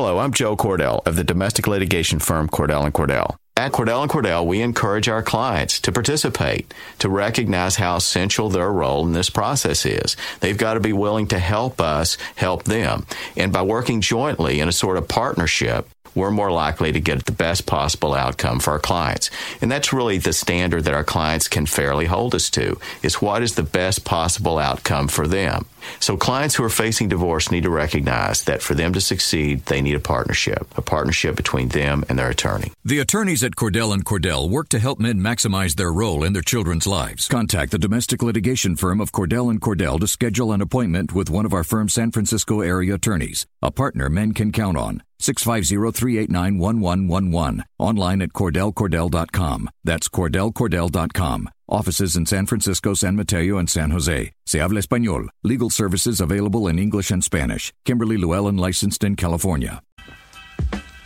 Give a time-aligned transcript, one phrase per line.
[0.00, 3.36] Hello, I'm Joe Cordell of the domestic litigation firm Cordell and Cordell.
[3.54, 8.72] At Cordell and Cordell, we encourage our clients to participate, to recognize how essential their
[8.72, 10.16] role in this process is.
[10.40, 13.04] They've got to be willing to help us help them.
[13.36, 17.32] And by working jointly in a sort of partnership, we're more likely to get the
[17.32, 19.30] best possible outcome for our clients.
[19.60, 23.42] And that's really the standard that our clients can fairly hold us to is what
[23.42, 25.66] is the best possible outcome for them.
[25.98, 29.80] So clients who are facing divorce need to recognize that for them to succeed, they
[29.80, 32.72] need a partnership, a partnership between them and their attorney.
[32.84, 36.42] The attorneys at Cordell and Cordell work to help men maximize their role in their
[36.42, 37.28] children's lives.
[37.28, 41.46] Contact the domestic litigation firm of Cordell and Cordell to schedule an appointment with one
[41.46, 45.02] of our firm's San Francisco area attorneys, a partner men can count on.
[45.20, 47.62] 650-389-1111.
[47.78, 49.68] Online at CordellCordell.com.
[49.84, 51.48] That's CordellCordell.com.
[51.68, 54.32] Offices in San Francisco, San Mateo, and San Jose.
[54.44, 55.28] Se habla español.
[55.44, 57.72] Legal services available in English and Spanish.
[57.84, 59.80] Kimberly Llewellyn licensed in California.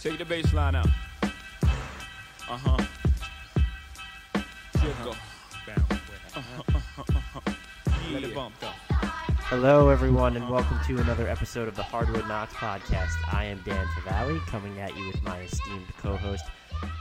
[0.01, 0.89] Take the bass line out.
[2.49, 2.77] Uh-huh.
[5.05, 5.11] Go.
[5.11, 5.17] Uh-huh.
[6.37, 7.03] Uh-huh.
[7.09, 7.41] Uh-huh.
[8.13, 8.71] Let it bump though.
[9.49, 13.13] Hello, everyone, and welcome to another episode of the Hardwood Knocks podcast.
[13.31, 16.47] I am Dan Favale, coming at you with my esteemed co-host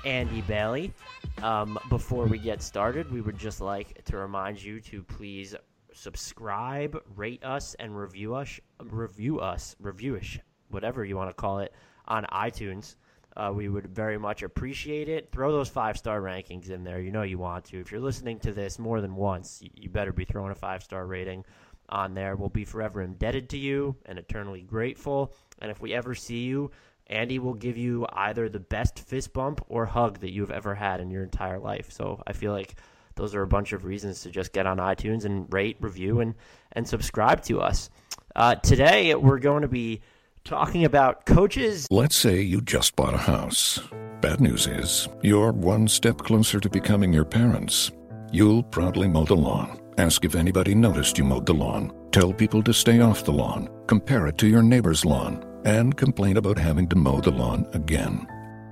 [0.03, 0.93] Andy Bailey.
[1.41, 5.55] Um, before we get started, we would just like to remind you to please
[5.93, 11.73] subscribe, rate us, and review us, review us, reviewish, whatever you want to call it,
[12.09, 12.97] on iTunes.
[13.37, 15.31] Uh, we would very much appreciate it.
[15.31, 16.99] Throw those five star rankings in there.
[16.99, 17.79] You know you want to.
[17.79, 21.07] If you're listening to this more than once, you better be throwing a five star
[21.07, 21.45] rating
[21.93, 22.35] on there.
[22.35, 25.33] We'll be forever indebted to you and eternally grateful.
[25.59, 26.71] And if we ever see you,
[27.07, 30.99] Andy will give you either the best fist bump or hug that you've ever had
[30.99, 31.91] in your entire life.
[31.91, 32.75] So I feel like
[33.15, 36.33] those are a bunch of reasons to just get on iTunes and rate, review, and
[36.71, 37.89] and subscribe to us.
[38.35, 40.01] Uh, today we're going to be
[40.43, 41.87] talking about coaches.
[41.91, 43.79] Let's say you just bought a house.
[44.21, 47.91] Bad news is, you're one step closer to becoming your parents.
[48.31, 49.82] You'll proudly mow the lawn.
[49.97, 51.93] Ask if anybody noticed you mowed the lawn.
[52.11, 53.69] Tell people to stay off the lawn.
[53.87, 55.45] Compare it to your neighbor's lawn.
[55.65, 58.27] And complain about having to mow the lawn again.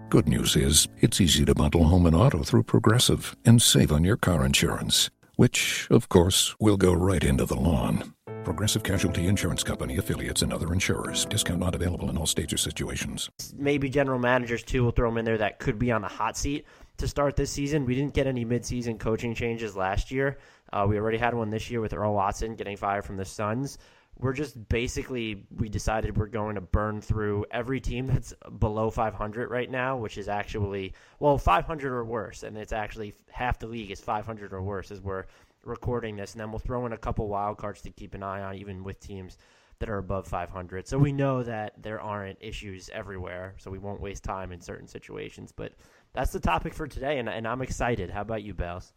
[0.09, 4.03] Good news is, it's easy to bundle home and auto through Progressive and save on
[4.03, 8.13] your car insurance, which, of course, will go right into the lawn.
[8.43, 11.25] Progressive Casualty Insurance Company affiliates and other insurers.
[11.25, 13.29] Discount not available in all states or situations.
[13.55, 14.81] Maybe general managers too.
[14.81, 16.65] We'll throw them in there that could be on the hot seat
[16.97, 17.85] to start this season.
[17.85, 20.39] We didn't get any midseason coaching changes last year.
[20.73, 23.77] Uh, we already had one this year with Earl Watson getting fired from the Suns.
[24.17, 29.49] We're just basically we decided we're going to burn through every team that's below 500
[29.49, 33.91] right now, which is actually well 500 or worse, and it's actually half the league
[33.91, 35.25] is 500 or worse as we're
[35.63, 38.41] recording this, and then we'll throw in a couple wild cards to keep an eye
[38.41, 39.37] on, even with teams
[39.79, 40.87] that are above 500.
[40.87, 44.87] So we know that there aren't issues everywhere, so we won't waste time in certain
[44.87, 45.51] situations.
[45.51, 45.73] But
[46.13, 48.09] that's the topic for today, and, and I'm excited.
[48.11, 48.93] How about you, Bales?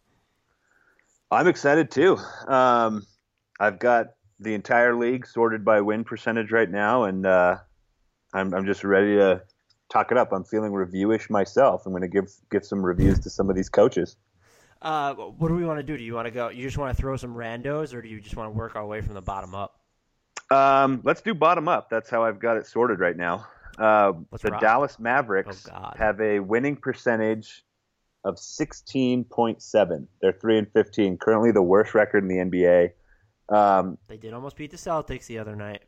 [1.34, 2.18] I'm excited too.
[2.46, 3.06] Um,
[3.60, 4.08] I've got
[4.40, 7.58] the entire league sorted by win percentage right now, and uh,
[8.32, 9.42] I'm, I'm just ready to
[9.88, 10.32] talk it up.
[10.32, 11.86] I'm feeling reviewish myself.
[11.86, 14.16] I'm going to give give some reviews to some of these coaches.
[14.82, 15.96] Uh, what do we want to do?
[15.96, 16.48] Do you want to go?
[16.48, 18.86] You just want to throw some randos, or do you just want to work our
[18.86, 19.80] way from the bottom up?
[20.50, 21.88] Um, let's do bottom up.
[21.88, 23.46] That's how I've got it sorted right now.
[23.78, 24.60] Uh, the rock.
[24.60, 27.64] Dallas Mavericks Oh, have a winning percentage
[28.24, 30.06] of 16.7.
[30.20, 31.18] They're three and 15.
[31.18, 32.90] Currently, the worst record in the NBA.
[33.54, 35.82] Um, They did almost beat the Celtics the other night.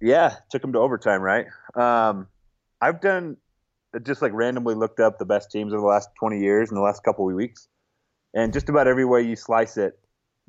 [0.00, 1.46] yeah, took them to overtime, right?
[1.74, 2.26] Um,
[2.80, 3.36] I've done
[4.02, 6.82] just like randomly looked up the best teams of the last 20 years in the
[6.82, 7.68] last couple of weeks,
[8.34, 9.98] and just about every way you slice it,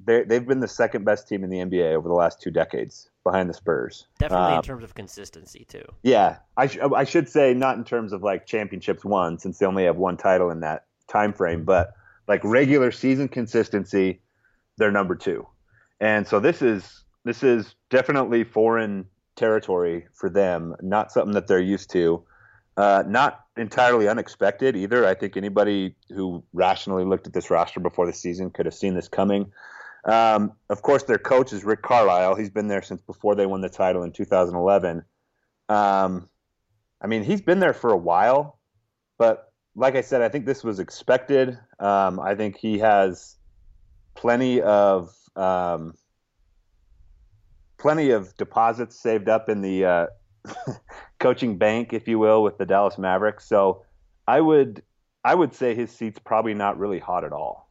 [0.05, 3.09] they they've been the second best team in the NBA over the last two decades,
[3.23, 4.05] behind the Spurs.
[4.19, 5.85] Definitely in terms of consistency too.
[6.03, 9.65] yeah, I, sh- I should say not in terms of like championships won, since they
[9.65, 11.93] only have one title in that time frame, but
[12.27, 14.21] like regular season consistency,
[14.77, 15.45] they're number two,
[15.99, 21.59] and so this is this is definitely foreign territory for them, not something that they're
[21.59, 22.23] used to.
[22.77, 25.05] Uh, not entirely unexpected either.
[25.05, 28.93] I think anybody who rationally looked at this roster before the season could have seen
[28.93, 29.51] this coming.
[30.05, 32.35] Um, of course, their coach is Rick Carlisle.
[32.35, 35.03] He's been there since before they won the title in 2011.
[35.67, 36.29] Um,
[37.01, 38.59] I mean, he's been there for a while,
[39.17, 41.57] but like I said, I think this was expected.
[41.79, 43.37] Um, I think he has
[44.15, 45.93] plenty of um,
[47.77, 50.07] plenty of deposits saved up in the uh,
[51.19, 53.45] coaching bank, if you will, with the Dallas Mavericks.
[53.47, 53.83] So
[54.27, 54.83] I would
[55.23, 57.69] I would say his seat's probably not really hot at all.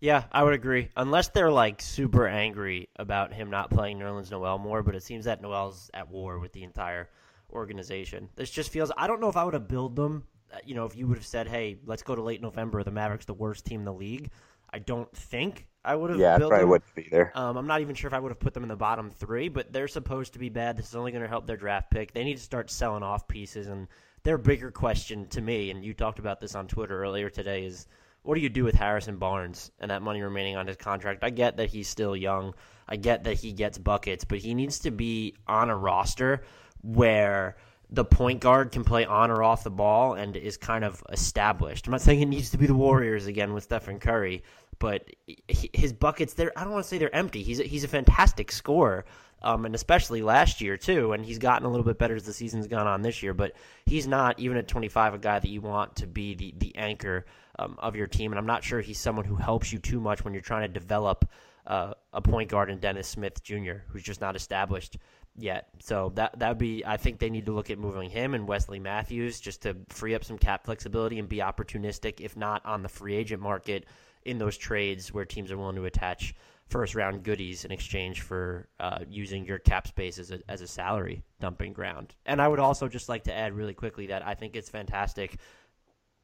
[0.00, 0.88] Yeah, I would agree.
[0.96, 5.26] Unless they're like super angry about him not playing Nerlens Noel more, but it seems
[5.26, 7.08] that Noel's at war with the entire
[7.52, 8.28] organization.
[8.34, 8.90] This just feels.
[8.96, 10.24] I don't know if I would have billed them.
[10.52, 12.90] Uh, You know, if you would have said, "Hey, let's go to late November," the
[12.90, 14.30] Mavericks the worst team in the league.
[14.74, 16.18] I don't think I would have.
[16.18, 17.32] Yeah, I probably wouldn't be there.
[17.34, 19.48] Um, I'm not even sure if I would have put them in the bottom three,
[19.48, 20.76] but they're supposed to be bad.
[20.76, 22.12] This is only going to help their draft pick.
[22.12, 23.86] They need to start selling off pieces, and
[24.22, 27.86] their bigger question to me, and you talked about this on Twitter earlier today, is
[28.22, 31.24] what do you do with Harrison Barnes and that money remaining on his contract?
[31.24, 32.54] I get that he's still young.
[32.88, 36.44] I get that he gets buckets, but he needs to be on a roster
[36.82, 37.56] where
[37.92, 41.86] the point guard can play on or off the ball and is kind of established.
[41.86, 44.42] I'm not saying it needs to be the Warriors again with Stephen Curry,
[44.78, 45.10] but
[45.46, 47.42] his buckets they're I don't want to say they're empty.
[47.42, 49.04] He's a, he's a fantastic scorer.
[49.44, 52.32] Um, and especially last year too, and he's gotten a little bit better as the
[52.32, 53.34] season's gone on this year.
[53.34, 53.56] But
[53.86, 57.26] he's not even at 25 a guy that you want to be the the anchor
[57.58, 58.30] um, of your team.
[58.30, 60.72] And I'm not sure he's someone who helps you too much when you're trying to
[60.72, 61.28] develop
[61.66, 64.96] uh, a point guard in Dennis Smith Jr., who's just not established
[65.36, 65.68] yet.
[65.80, 66.84] So that that would be.
[66.84, 70.14] I think they need to look at moving him and Wesley Matthews just to free
[70.14, 73.86] up some cap flexibility and be opportunistic, if not on the free agent market
[74.24, 76.34] in those trades where teams are willing to attach
[76.68, 80.66] first round goodies in exchange for uh, using your cap space as a, as a
[80.66, 82.14] salary dumping ground.
[82.24, 85.38] And I would also just like to add really quickly that I think it's fantastic.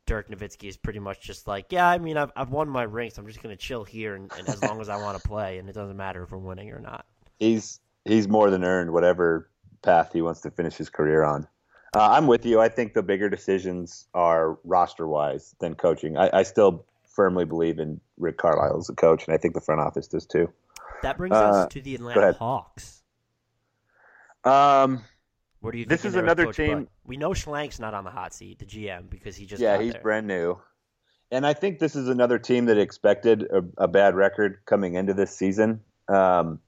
[0.06, 3.14] Dirk Nowitzki is pretty much just like, yeah, I mean, I've, I've won my rings.
[3.14, 5.28] So I'm just going to chill here and, and as long as I want to
[5.28, 7.04] play, and it doesn't matter if we're winning or not.
[7.38, 9.48] He's he's more than earned whatever
[9.82, 11.46] path he wants to finish his career on.
[11.94, 12.60] Uh, I'm with you.
[12.60, 16.16] I think the bigger decisions are roster wise than coaching.
[16.16, 19.60] I, I still firmly believe in Rick Carlisle as a coach, and I think the
[19.60, 20.52] front office does too.
[21.02, 22.32] That brings Uh, us to the Atlanta.
[22.32, 23.02] Hawks.
[24.44, 25.04] Um,
[25.60, 25.86] What do you?
[25.86, 26.88] This is another team- Bud?
[27.04, 29.92] We know Schlenk's not on the hot seat, the GM, because he just yeah, he's
[29.94, 30.02] there.
[30.02, 30.58] brand new,
[31.30, 35.14] and I think this is another team that expected a, a bad record coming into
[35.14, 35.80] this season.
[36.08, 36.60] Um,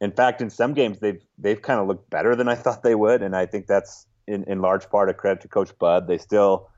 [0.00, 2.94] in fact, in some games they've they've kind of looked better than I thought they
[2.94, 6.06] would, and I think that's in, in large part a credit to Coach Bud.
[6.06, 6.68] They still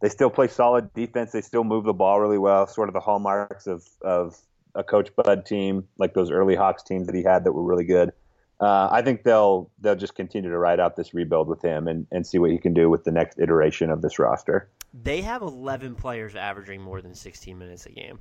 [0.00, 1.32] they still play solid defense.
[1.32, 2.66] They still move the ball really well.
[2.66, 4.38] Sort of the hallmarks of of
[4.74, 7.84] a Coach Bud team, like those early Hawks teams that he had that were really
[7.84, 8.12] good.
[8.60, 12.06] Uh, I think they'll they'll just continue to ride out this rebuild with him and,
[12.10, 14.68] and see what he can do with the next iteration of this roster.
[14.92, 18.18] They have 11 players averaging more than 16 minutes a game.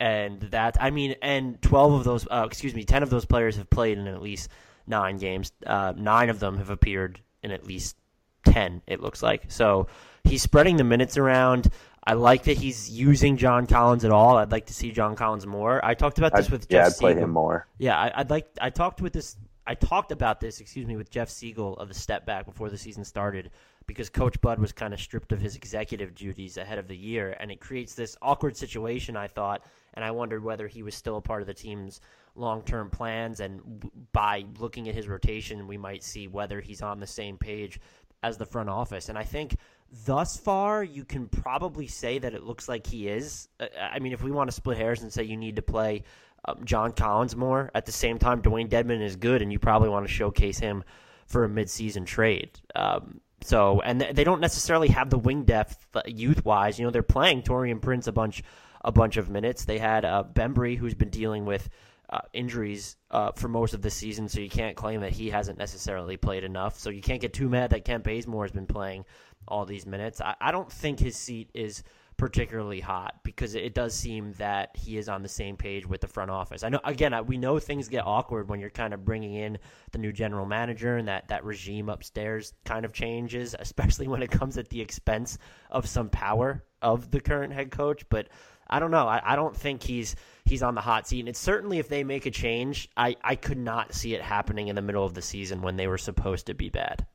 [0.00, 3.56] And that, I mean, and 12 of those, uh, excuse me, 10 of those players
[3.56, 4.48] have played in at least
[4.86, 5.52] nine games.
[5.64, 7.96] Uh, nine of them have appeared in at least
[8.46, 9.44] 10, it looks like.
[9.48, 9.86] So
[10.24, 11.68] he's spreading the minutes around.
[12.06, 14.36] I like that he's using John Collins at all.
[14.36, 15.82] I'd like to see John Collins more.
[15.82, 17.24] I talked about this I'd- with yeah, Jeff I'd play Siegel.
[17.24, 17.66] him more.
[17.78, 18.46] Yeah, I, I'd like.
[18.60, 19.36] I talked with this.
[19.66, 20.60] I talked about this.
[20.60, 23.52] Excuse me, with Jeff Siegel of the Step Back before the season started,
[23.86, 27.34] because Coach Bud was kind of stripped of his executive duties ahead of the year,
[27.40, 29.16] and it creates this awkward situation.
[29.16, 29.62] I thought,
[29.94, 32.00] and I wondered whether he was still a part of the team's
[32.36, 33.60] long-term plans, and
[34.12, 37.80] by looking at his rotation, we might see whether he's on the same page
[38.22, 39.08] as the front office.
[39.08, 39.56] And I think
[40.04, 43.48] thus far, you can probably say that it looks like he is.
[43.60, 46.02] Uh, I mean, if we want to split hairs and say you need to play
[46.46, 49.88] um, John Collins more, at the same time, Dewayne Dedmon is good, and you probably
[49.88, 50.82] want to showcase him
[51.26, 52.50] for a midseason trade.
[52.74, 56.78] Um, so, and th- they don't necessarily have the wing depth youth wise.
[56.78, 58.42] You know, they're playing Taurean Prince a bunch,
[58.84, 59.64] a bunch of minutes.
[59.64, 61.68] They had uh, Bembry, who's been dealing with
[62.10, 65.58] uh, injuries uh, for most of the season, so you can't claim that he hasn't
[65.58, 66.78] necessarily played enough.
[66.78, 69.04] So you can't get too mad that Kent Bazemore has been playing
[69.48, 70.20] all these minutes.
[70.20, 71.82] I, I don't think his seat is
[72.16, 76.06] particularly hot because it does seem that he is on the same page with the
[76.06, 76.62] front office.
[76.62, 79.58] I know again I, we know things get awkward when you're kind of bringing in
[79.90, 84.30] the new general manager and that that regime upstairs kind of changes, especially when it
[84.30, 85.38] comes at the expense
[85.70, 88.28] of some power of the current head coach, but
[88.68, 89.06] I don't know.
[89.06, 91.20] I, I don't think he's he's on the hot seat.
[91.20, 94.68] And it's certainly if they make a change, I, I could not see it happening
[94.68, 97.06] in the middle of the season when they were supposed to be bad.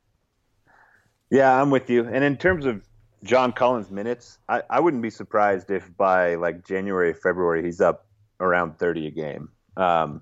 [1.30, 2.08] Yeah, I'm with you.
[2.08, 2.84] And in terms of
[3.24, 8.08] John Collins minutes, I, I wouldn't be surprised if by like January, February, he's up
[8.40, 10.22] around 30 a game, um,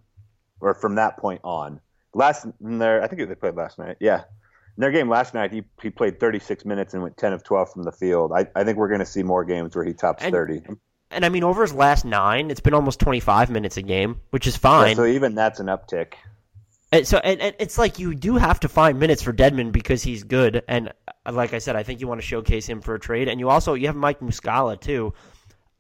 [0.60, 1.80] or from that point on.
[2.14, 3.98] Last their, I think they played last night.
[4.00, 4.18] Yeah,
[4.78, 7.72] in their game last night, he he played 36 minutes and went 10 of 12
[7.72, 8.32] from the field.
[8.36, 10.62] I, I think we're going to see more games where he tops And- 30.
[11.12, 14.46] And I mean, over his last nine, it's been almost 25 minutes a game, which
[14.48, 14.96] is Yeah, fine.
[14.96, 16.14] so even that's an uptick.
[16.92, 20.04] And so and, and it's like you do have to find minutes for Dedmon because
[20.04, 20.94] he's good, and
[21.26, 23.40] uh, like I said, I think you want to showcase him for a trade, and
[23.42, 25.14] you also you have Mike Muscala too.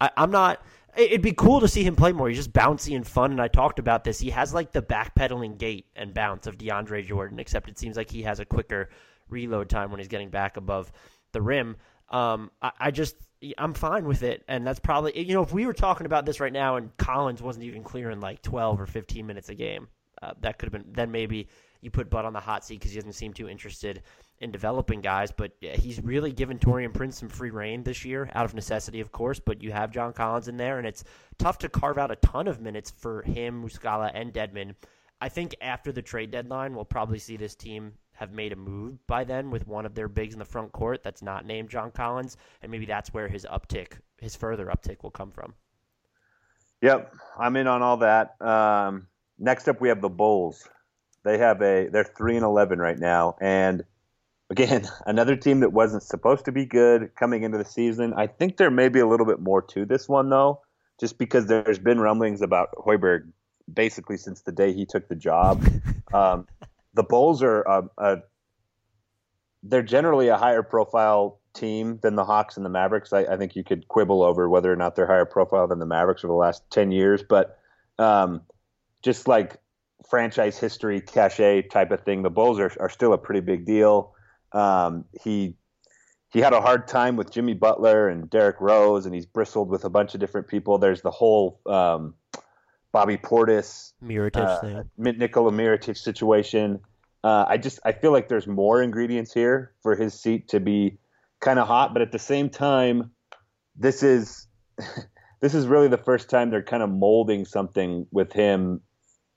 [0.02, 0.62] I, I'm not.
[0.98, 2.28] it- It'd be cool to see him play more.
[2.28, 4.20] He's just bouncy and fun, and I talked about this.
[4.20, 8.12] He has like the backpedaling gait and bounce of DeAndre Jordan, except it seems like
[8.12, 8.90] he has a quicker
[9.30, 10.92] reload time when he's getting back above
[11.32, 11.78] the rim.
[12.10, 13.16] Um, I, I just
[13.58, 16.39] I'm fine with it, and that's probably you know if we were talking about this
[16.39, 19.88] right now and Collins wasn't even clearing like 12 or 15 minutes a game,
[20.22, 21.48] uh, that could have been then maybe
[21.82, 24.01] you put Bud on the hot seat because he doesn't seem too interested
[24.39, 25.32] in developing guys.
[25.32, 29.12] But he's really given Taurean Prince some free reign this year, out of necessity, of
[29.12, 29.39] course.
[29.39, 31.03] But you have John Collins in there, and it's
[31.38, 34.75] tough to carve out a ton of minutes for him, Muscala, and Dedmon.
[35.20, 38.98] I think after the trade deadline, we'll probably see this team have made a move
[39.06, 41.92] by then with one of their bigs in the front court that's not named John
[41.92, 45.54] Collins, and maybe that's where his uptick, his further uptick, will come from.
[46.82, 48.42] Yep, I'm in on all that.
[48.42, 49.08] Um,
[49.38, 50.68] next up, we have the Bulls.
[51.24, 53.84] They have a they're three and eleven right now, and
[54.50, 58.14] again, another team that wasn't supposed to be good coming into the season.
[58.16, 60.62] I think there may be a little bit more to this one though,
[61.00, 63.32] just because there's been rumblings about Hoiberg
[63.72, 65.64] basically since the day he took the job.
[66.14, 66.48] um,
[66.98, 68.18] the Bulls are a, a
[69.63, 73.13] they're generally a higher profile team than the Hawks and the Mavericks.
[73.13, 75.86] I, I think you could quibble over whether or not they're higher profile than the
[75.86, 77.58] Mavericks over the last ten years, but
[77.98, 78.42] um,
[79.01, 79.58] just like
[80.10, 84.13] franchise history, cachet type of thing, the Bulls are, are still a pretty big deal.
[84.51, 85.56] Um, he
[86.30, 89.86] he had a hard time with Jimmy Butler and Derrick Rose, and he's bristled with
[89.86, 90.77] a bunch of different people.
[90.77, 92.16] There's the whole um,
[92.98, 94.84] Bobby Portis, Mirotic uh.
[94.98, 96.80] Nikola Mirotic situation.
[97.24, 100.98] Uh, I just I feel like there's more ingredients here for his seat to be
[101.39, 103.12] kind of hot, but at the same time,
[103.75, 104.48] this is
[105.42, 108.82] this is really the first time they're kind of molding something with him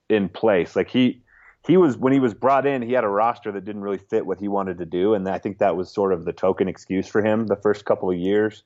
[0.08, 0.74] in place.
[0.74, 1.20] Like he
[1.66, 4.24] he was when he was brought in, he had a roster that didn't really fit
[4.24, 7.06] what he wanted to do, and I think that was sort of the token excuse
[7.06, 8.62] for him the first couple of years.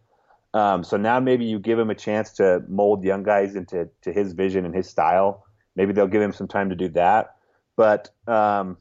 [0.55, 4.13] Um, so now maybe you give him a chance to mold young guys into to
[4.13, 5.45] his vision and his style.
[5.75, 7.35] Maybe they'll give him some time to do that.
[7.77, 8.79] But um,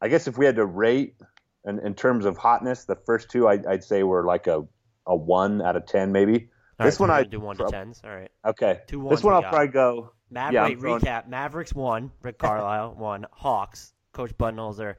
[0.00, 1.16] I guess if we had to rate
[1.64, 4.66] in, in terms of hotness, the first two I, I'd say were like a
[5.04, 6.48] a one out of ten maybe.
[6.78, 8.00] All this right, one I do one to tens.
[8.04, 8.30] All right.
[8.46, 8.80] Okay.
[8.86, 9.50] Two ones this one I'll got.
[9.50, 10.12] probably go.
[10.30, 11.28] Mav- yeah, wait, recap.
[11.28, 14.94] Mavericks one, Rick Carlisle one, Hawks, Coach Budenholzer.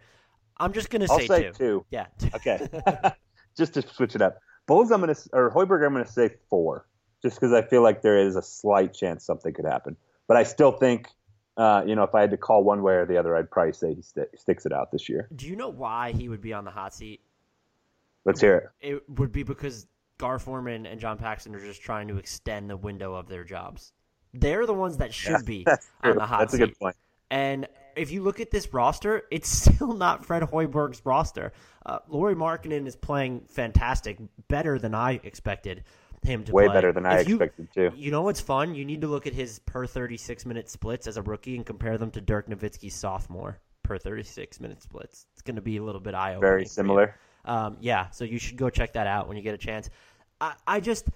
[0.58, 1.54] I'm just gonna I'll say, say two.
[1.54, 1.86] two.
[1.90, 2.08] Yeah.
[2.36, 2.68] Okay.
[3.58, 4.38] just to switch it up.
[4.72, 6.88] Bulls, I'm gonna or Hoiberg, I'm gonna say four,
[7.22, 9.98] just because I feel like there is a slight chance something could happen.
[10.30, 11.10] But I still think,
[11.58, 13.74] uh, you know, if I had to call one way or the other, I'd probably
[13.74, 15.28] say he st- sticks it out this year.
[15.36, 17.20] Do you know why he would be on the hot seat?
[18.24, 18.94] Let's hear it.
[18.94, 19.88] It would be because
[20.18, 23.92] Gar Forman and John Paxson are just trying to extend the window of their jobs.
[24.34, 25.68] They're the ones that should be
[26.02, 26.44] on the hot seat.
[26.44, 26.96] That's a good point.
[27.30, 31.54] And if you look at this roster, it's still not Fred Hoiberg's roster.
[31.86, 34.18] Uh, Lauri Markkanen is playing fantastic,
[34.48, 35.84] better than I expected
[36.24, 36.64] him to play.
[36.64, 36.74] Way play.
[36.76, 37.92] better than I you- expected too.
[37.96, 38.76] You know what's fun?
[38.76, 41.98] You need to look at his per 36 minute splits as a rookie and compare
[41.98, 45.26] them to Dirk Nowitzki's sophomore per 36 minute splits.
[45.34, 46.42] It's going to be a little bit eye opening.
[46.42, 47.16] Very similar.
[47.46, 49.90] Um, yeah, so you should go check that out when you get a chance.
[50.40, 51.08] I, I just.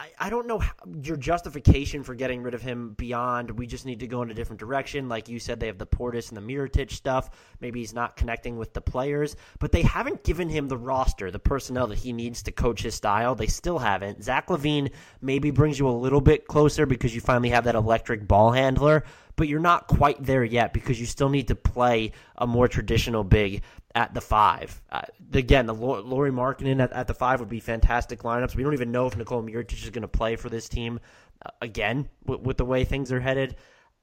[0.00, 3.84] I, I don't know how, your justification for getting rid of him beyond we just
[3.84, 5.10] need to go in a different direction.
[5.10, 7.28] Like you said, they have the Portis and the Mirotic stuff.
[7.60, 11.38] Maybe he's not connecting with the players, but they haven't given him the roster, the
[11.38, 13.34] personnel that he needs to coach his style.
[13.34, 14.24] They still haven't.
[14.24, 14.90] Zach LaVine
[15.20, 19.04] maybe brings you a little bit closer because you finally have that electric ball handler,
[19.40, 23.24] but you're not quite there yet because you still need to play a more traditional
[23.24, 23.62] big
[23.94, 24.82] at the five.
[24.92, 25.00] Uh,
[25.32, 28.54] again, the Lau- Lauri Markkanen at, at the five would be fantastic lineups.
[28.54, 31.00] We don't even know if Nikola Mirotic is going to play for this team
[31.42, 33.56] uh, again with, with the way things are headed.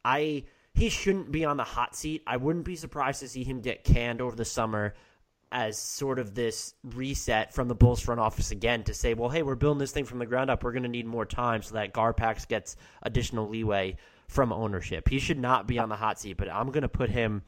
[0.04, 2.24] I he shouldn't be on the hot seat.
[2.26, 4.96] I wouldn't be surprised to see him get canned over the summer
[5.52, 9.44] as sort of this reset from the Bulls front office again to say, well, hey,
[9.44, 10.64] we're building this thing from the ground up.
[10.64, 15.10] We're going to need more time so that Garpax gets additional leeway from ownership.
[15.10, 17.44] He should not be on the hot seat, but I'm going to put him.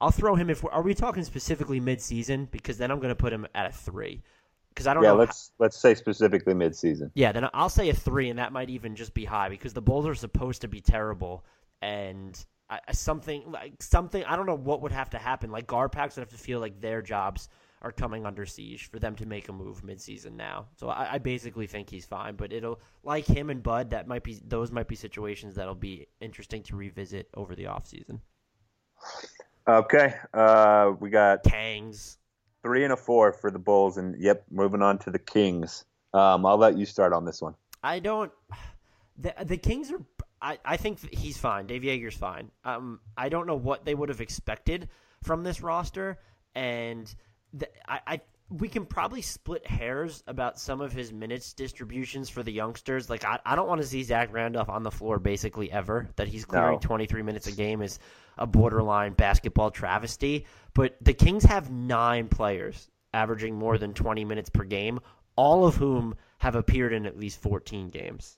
[0.00, 3.14] I'll throw him if we're, are we talking specifically mid-season because then I'm going to
[3.16, 4.22] put him at a three
[4.70, 5.16] because I don't Yeah, know.
[5.16, 7.10] let's let's say specifically midseason.
[7.14, 9.82] Yeah, then I'll say a three, and that might even just be high because the
[9.82, 11.44] Bulls are supposed to be terrible,
[11.82, 15.50] and I- something like something I don't know what would have to happen.
[15.50, 17.48] Like GarPax would have to feel like their jobs
[17.82, 20.66] are coming under siege for them to make a move midseason now.
[20.76, 23.90] So I, I basically think he's fine, but it'll like him and Bud.
[23.90, 28.20] That might be those might be situations that'll be interesting to revisit over the offseason.
[29.66, 32.16] Okay, uh, we got Kangs.
[32.62, 35.84] three and a four for the Bulls, and yep, moving on to the Kings.
[36.12, 37.54] Um, I'll let you start on this one.
[37.82, 38.32] I don't.
[39.18, 40.00] The the Kings are.
[40.40, 41.66] I, I think he's fine.
[41.66, 42.50] Dave Joerger's fine.
[42.64, 44.88] Um, I don't know what they would have expected
[45.22, 46.18] from this roster,
[46.54, 47.14] and
[47.58, 52.42] th- I, I we can probably split hairs about some of his minutes distributions for
[52.42, 53.08] the youngsters.
[53.08, 56.08] Like I, I don't want to see Zach Randolph on the floor basically ever.
[56.16, 56.78] That he's clearing No.
[56.80, 58.00] 23 minutes a game is
[58.36, 60.46] a borderline basketball travesty.
[60.74, 64.98] But the Kings have nine players averaging more than 20 minutes per game,
[65.36, 68.36] all of whom have appeared in at least 14 games.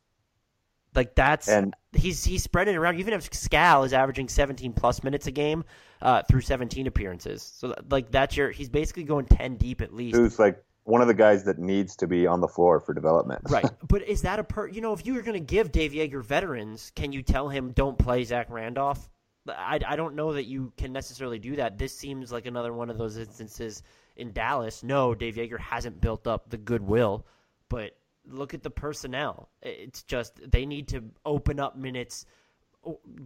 [0.94, 2.98] Like that's And- he's he's spreading it around.
[2.98, 5.64] Even if Skal is averaging 17 plus minutes a game
[6.00, 10.16] uh, through 17 appearances, so like that's your he's basically going 10 deep at least.
[10.16, 13.42] Who's like one of the guys that needs to be on the floor for development.
[13.48, 14.68] Right, but is that a per?
[14.68, 17.72] You know, if you were going to give Dave Joerger veterans, can you tell him
[17.72, 19.08] don't play Zach Randolph?
[19.48, 21.76] I, I don't know that you can necessarily do that.
[21.76, 23.82] This seems like another one of those instances
[24.16, 24.82] in Dallas.
[24.82, 27.26] No, Dave Joerger hasn't built up the goodwill,
[27.68, 27.96] but
[28.26, 29.48] look at the personnel.
[29.62, 32.26] It's just they need to open up minutes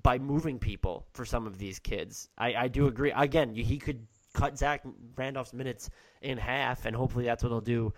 [0.03, 2.29] by moving people for some of these kids.
[2.37, 3.12] I, I do agree.
[3.12, 4.83] Again, he could cut Zach
[5.17, 7.93] Randolph's minutes in half, and hopefully that's what he'll do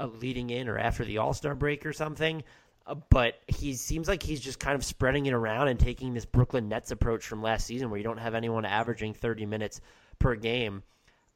[0.00, 2.42] uh, leading in or after the All Star break or something.
[2.86, 6.24] Uh, but he seems like he's just kind of spreading it around and taking this
[6.24, 9.80] Brooklyn Nets approach from last season, where you don't have anyone averaging 30 minutes
[10.18, 10.82] per game.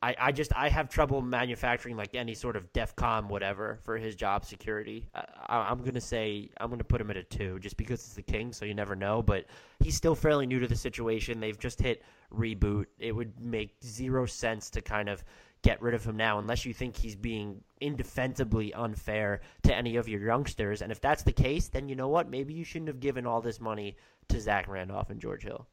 [0.02, 4.14] I, I just I have trouble manufacturing like any sort of DEFCON whatever for his
[4.14, 5.08] job security.
[5.14, 5.24] I,
[5.70, 8.52] I'm gonna say I'm gonna put him at a two just because it's the king,
[8.52, 9.22] so you never know.
[9.22, 9.46] But
[9.80, 11.40] he's still fairly new to the situation.
[11.40, 12.86] They've just hit reboot.
[12.98, 15.24] It would make zero sense to kind of
[15.62, 20.08] get rid of him now unless you think he's being indefensibly unfair to any of
[20.08, 20.82] your youngsters.
[20.82, 22.30] And if that's the case, then you know what?
[22.30, 23.96] Maybe you shouldn't have given all this money
[24.28, 25.66] to Zach Randolph and George Hill.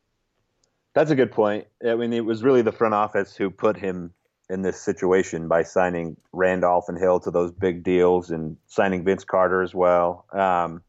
[0.93, 1.67] That's a good point.
[1.87, 4.13] I mean, it was really the front office who put him
[4.49, 9.23] in this situation by signing Randolph and Hill to those big deals and signing Vince
[9.23, 10.25] Carter as well.
[10.31, 10.83] Um,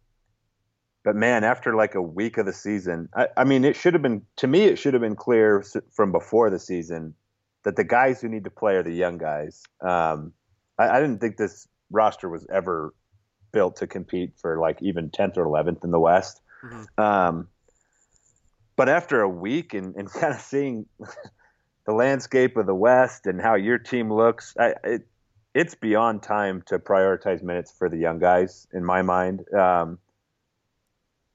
[1.05, 4.03] but man, after like a week of the season, I, I mean, it should have
[4.03, 4.65] been to me.
[4.65, 7.15] It should have been clear from before the season
[7.63, 9.63] that the guys who need to play are the young guys.
[9.81, 10.33] Um,
[10.79, 12.95] I, I didn't think this roster was ever
[13.53, 16.40] built to compete for like even tenth or eleventh in the West.
[16.99, 17.49] Um,
[18.77, 20.87] but after a week and, and kind of seeing
[21.87, 25.07] the landscape of the West and how your team looks, I, it,
[25.55, 29.45] it's beyond time to prioritize minutes for the young guys in my mind.
[29.53, 29.99] Um,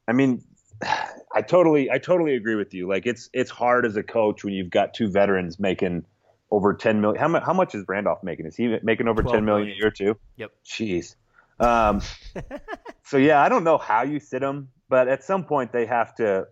[0.08, 0.44] I mean,
[1.32, 2.90] I totally, I totally agree with you.
[2.90, 6.06] Like it's, it's hard as a coach when you've got two veterans making
[6.50, 7.20] over 10 million.
[7.20, 8.48] How much, how much is Randolph making?
[8.48, 10.18] Is he making over 10 million a year too?
[10.38, 10.52] Yep.
[10.66, 11.16] Jeez.
[11.60, 12.02] Um,
[13.04, 16.16] so yeah, I don't know how you sit them, but at some point they have
[16.16, 16.48] to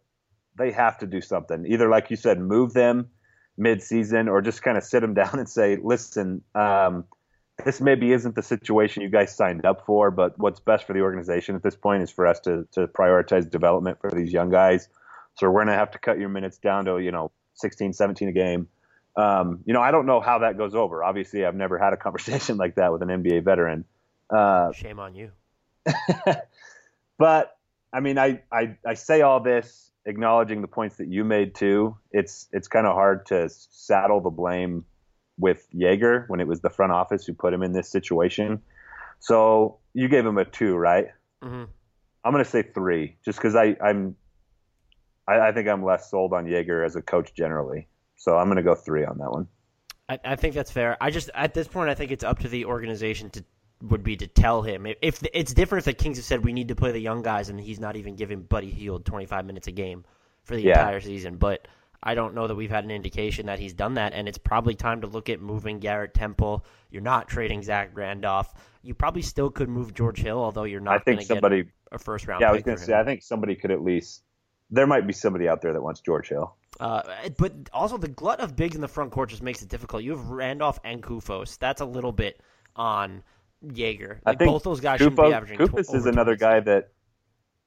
[0.57, 1.65] they have to do something.
[1.67, 3.09] Either like you said, move them
[3.57, 7.05] mid-season, or just kind of sit them down and say, "Listen, um,
[7.63, 11.01] this maybe isn't the situation you guys signed up for, but what's best for the
[11.01, 14.89] organization at this point is for us to to prioritize development for these young guys.
[15.35, 18.29] So we're going to have to cut your minutes down to you know 16, 17
[18.29, 18.67] a game."
[19.15, 21.03] Um, you know, I don't know how that goes over.
[21.03, 23.85] Obviously, I've never had a conversation like that with an NBA veteran.
[24.29, 25.31] Uh, Shame on you.
[27.17, 27.57] but
[27.91, 31.95] I mean, I, I, I say all this acknowledging the points that you made too.
[32.11, 34.85] It's it's kind of hard to saddle the blame
[35.37, 38.61] with Joerger when it was the front office who put him in this situation.
[39.19, 41.07] So you gave him a two, right?
[41.43, 41.65] hmm
[42.25, 44.15] I'm going to say three, just because I I'm
[45.27, 47.87] I, I think I'm less sold on Joerger as a coach generally.
[48.15, 49.47] So I'm going to go three on that one.
[50.09, 50.97] I, I think that's fair.
[51.01, 53.43] I just at this point, I think it's up to the organization to
[53.81, 56.53] would be to tell him if, if it's different if the Kings have said we
[56.53, 59.67] need to play the young guys and he's not even giving Buddy Hield 25 minutes
[59.67, 60.03] a game
[60.43, 60.79] for the Yeah.
[60.79, 61.37] entire season.
[61.37, 61.67] But
[62.01, 64.75] I don't know that we've had an indication that he's done that, and it's probably
[64.75, 66.63] time to look at moving Garrett Temple.
[66.89, 68.53] You're not trading Zach Randolph.
[68.81, 70.95] You probably still could move George Hill, although you're not.
[70.95, 71.65] I think somebody.
[71.91, 72.41] a first round.
[72.41, 72.93] Yeah, I was going to say.
[72.93, 74.23] I think somebody could at least.
[74.69, 76.55] There might be somebody out there that wants George Hill.
[76.79, 77.01] Uh,
[77.37, 80.03] but also the glut of bigs in the front court just makes it difficult.
[80.03, 81.57] You have Randolph and Koufos.
[81.57, 82.41] That's a little bit
[82.75, 83.23] on
[83.65, 84.19] Joerger.
[84.25, 85.57] I Like think both those guys should be averaging.
[85.57, 86.39] Koufos tw- is another 26.
[86.39, 86.89] guy that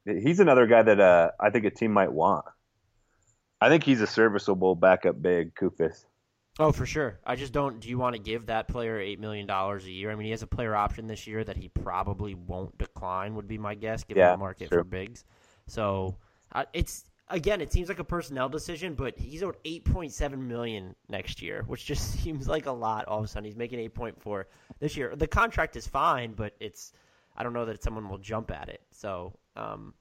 [0.05, 2.45] he's another guy that uh, I think a team might want.
[3.59, 6.05] I think he's a serviceable backup big Koufos.
[6.59, 7.19] Oh, for sure.
[7.25, 7.79] I just don't.
[7.79, 10.11] Do you want to give that player eight million dollars a year?
[10.11, 13.35] I mean, he has a player option this year that he probably won't decline.
[13.35, 14.79] Would be my guess, given Yeah, the market sure.
[14.79, 15.23] for bigs.
[15.67, 16.17] So
[16.51, 20.47] uh, it's again, it seems like a personnel decision, but he's owed eight point seven
[20.47, 23.05] million next year, which just seems like a lot.
[23.07, 24.47] All of a sudden, he's making eight point four
[24.79, 25.15] this year.
[25.15, 26.93] The contract is fine, but it's
[27.35, 28.81] I don't know that someone will jump at it.
[28.91, 29.93] So um,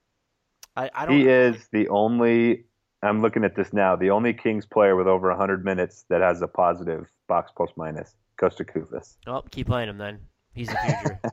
[0.76, 1.16] I, I don't.
[1.16, 2.64] He is the only.
[3.02, 3.96] I'm looking at this now.
[3.96, 8.14] The only Kings player with over 100 minutes that has a positive box plus minus
[8.36, 9.16] goes to Koufos.
[9.26, 10.18] Oh, keep playing him then.
[10.52, 11.20] He's the future.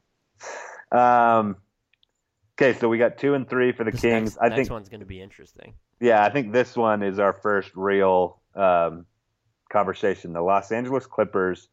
[0.90, 1.58] Um,
[2.60, 4.32] Okay, so we got two and three for the This Kings.
[4.32, 5.76] next, I next think one's going to be interesting.
[6.00, 9.06] Yeah, I think this one is our first real um,
[9.72, 10.34] conversation.
[10.34, 11.70] The Los Angeles Clippers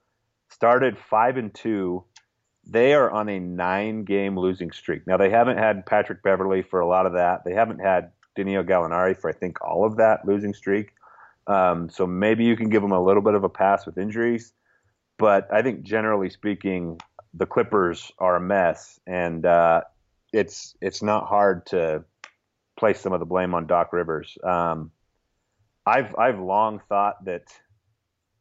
[0.50, 2.04] started five and two.
[2.66, 5.06] They are on a nine-game losing streak.
[5.06, 7.44] Now they haven't had Patrick Beverley for a lot of that.
[7.46, 10.90] They haven't had Danilo Gallinari for I think all of that losing streak.
[11.46, 14.52] Um, so maybe you can give them a little bit of a pass with injuries.
[15.18, 17.00] But I think generally speaking,
[17.32, 19.82] the Clippers are a mess, and uh,
[20.34, 22.04] it's it's not hard to
[22.76, 24.36] place some of the blame on Doc Rivers.
[24.42, 24.90] Um,
[25.86, 27.44] I've I've long thought that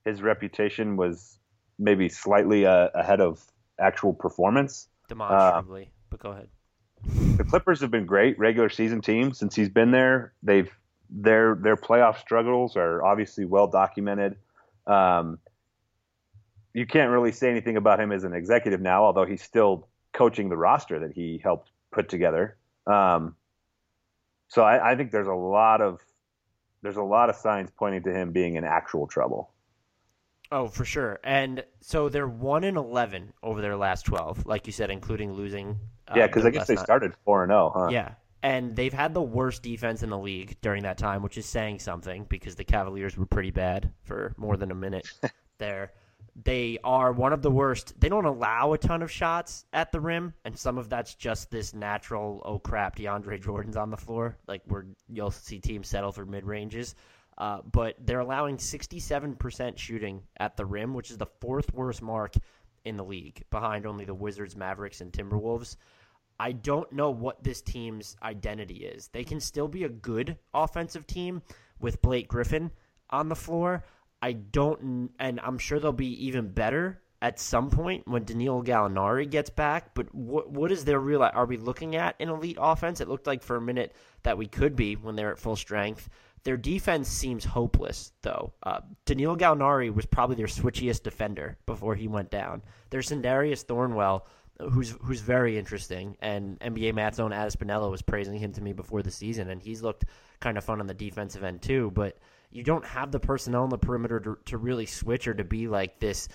[0.03, 1.37] his reputation was
[1.77, 3.45] maybe slightly uh, ahead of
[3.79, 4.87] actual performance.
[5.07, 6.47] Demonstrably, but go ahead.
[7.37, 10.33] The Clippers have been great regular season team since he's been there.
[10.41, 10.71] They've
[11.09, 14.37] their their playoff struggles are obviously well documented.
[14.87, 15.37] Um,
[16.73, 20.49] you can't really say anything about him as an executive now, although he's still coaching
[20.49, 22.57] the roster that he helped put together.
[22.87, 23.35] Um,
[24.47, 25.99] so I, I think there's a lot of
[26.81, 29.51] there's a lot of signs pointing to him being in actual trouble.
[30.51, 31.19] Oh, for sure.
[31.23, 35.77] And so they're one and eleven over their last twelve, like you said, including losing.
[36.07, 36.83] Uh, yeah, because I guess they nine.
[36.83, 37.87] started four and zero, huh?
[37.89, 41.45] Yeah, and they've had the worst defense in the league during that time, which is
[41.45, 45.07] saying something because the Cavaliers were pretty bad for more than a minute
[45.57, 45.93] there.
[46.35, 47.99] They are one of the worst.
[47.99, 51.51] They don't allow a ton of shots at the rim, and some of that's just
[51.51, 52.41] this natural.
[52.43, 52.95] Oh crap!
[52.95, 54.37] DeAndre Jordan's on the floor.
[54.47, 56.95] Like where you'll see teams settle for mid ranges,
[57.37, 62.33] uh, but they're allowing 67% shooting at the rim, which is the fourth worst mark
[62.85, 65.77] in the league, behind only the Wizards, Mavericks, and Timberwolves.
[66.39, 69.07] I don't know what this team's identity is.
[69.07, 71.41] They can still be a good offensive team
[71.79, 72.71] with Blake Griffin
[73.09, 73.83] on the floor.
[74.23, 79.29] I don't, and I'm sure they'll be even better at some point when Danilo Gallinari
[79.29, 79.93] gets back.
[79.93, 81.21] But what what is their real?
[81.21, 83.01] Are we looking at an elite offense?
[83.01, 86.07] It looked like for a minute that we could be when they're at full strength.
[86.45, 88.53] Their defense seems hopeless, though.
[88.63, 92.61] Uh, Danilo Gallinari was probably their switchiest defender before he went down.
[92.91, 94.21] There's Sindarius Thornwell,
[94.71, 98.71] who's who's very interesting, and NBA Math's own Addis Spinella was praising him to me
[98.71, 100.05] before the season, and he's looked
[100.39, 101.91] kind of fun on the defensive end too.
[101.91, 102.17] But
[102.53, 105.67] you don't have the personnel on the perimeter to, to really switch or to be
[105.67, 106.27] like this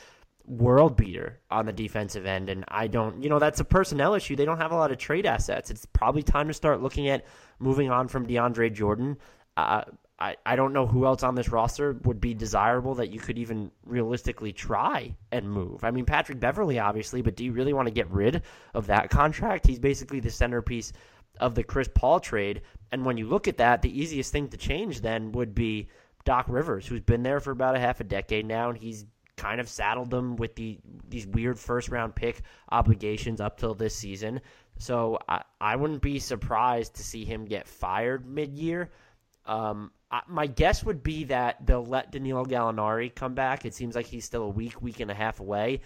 [0.45, 2.49] world beater on the defensive end.
[2.49, 4.35] And I don't, you know, that's a personnel issue.
[4.35, 5.71] They don't have a lot of trade assets.
[5.71, 7.27] It's probably time to start looking at
[7.59, 9.19] moving on from DeAndre Jordan.
[9.57, 9.85] Uh,
[10.19, 13.39] I, I don't know who else on this roster would be desirable that you could
[13.39, 15.85] even realistically try and move.
[15.85, 18.43] I mean, Patrick Beverley, obviously, but do you really want to get rid
[18.75, 19.67] of that contract?
[19.67, 20.93] He's basically the centerpiece
[21.39, 22.63] of the Chris Paul trade.
[22.91, 25.89] And when you look at that, the easiest thing to change then would be
[26.29, 29.07] Doc Rivers, who's been there for about a half a decade now, and he's
[29.39, 33.97] kind of saddled them with the these weird first round pick obligations up till this
[33.97, 34.43] season.
[34.77, 38.91] So I, I wouldn't be surprised to see him get fired mid year.
[39.47, 39.91] Um,
[40.27, 43.65] my guess would be that they'll let Danilo Gallinari come back.
[43.65, 45.81] It seems like he's still a week, week and a half away,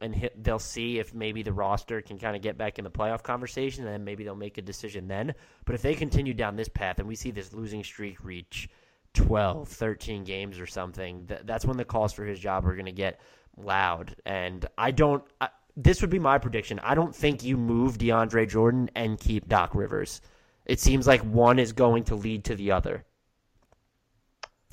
[0.00, 2.92] and hit, they'll see if maybe the roster can kind of get back in the
[2.92, 5.34] playoff conversation, and then maybe they'll make a decision then.
[5.64, 8.68] But if they continue down this path and we see this losing streak reach
[9.14, 12.86] 12, 13 games or something, th- that's when the calls for his job are going
[12.86, 13.20] to get
[13.56, 14.14] loud.
[14.24, 15.24] And I don't.
[15.40, 16.78] I, this would be my prediction.
[16.80, 20.20] I don't think you move DeAndre Jordan and keep Doc Rivers.
[20.66, 23.04] It seems like one is going to lead to the other.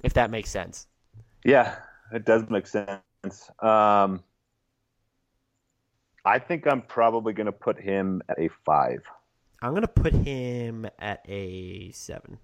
[0.04, 0.88] If that makes sense.
[1.44, 1.76] Yeah,
[2.12, 3.00] it does make sense.
[3.60, 4.24] Um,
[6.26, 9.02] I think I'm probably going to put him at a five.
[9.62, 12.38] I'm going to put him at a seven.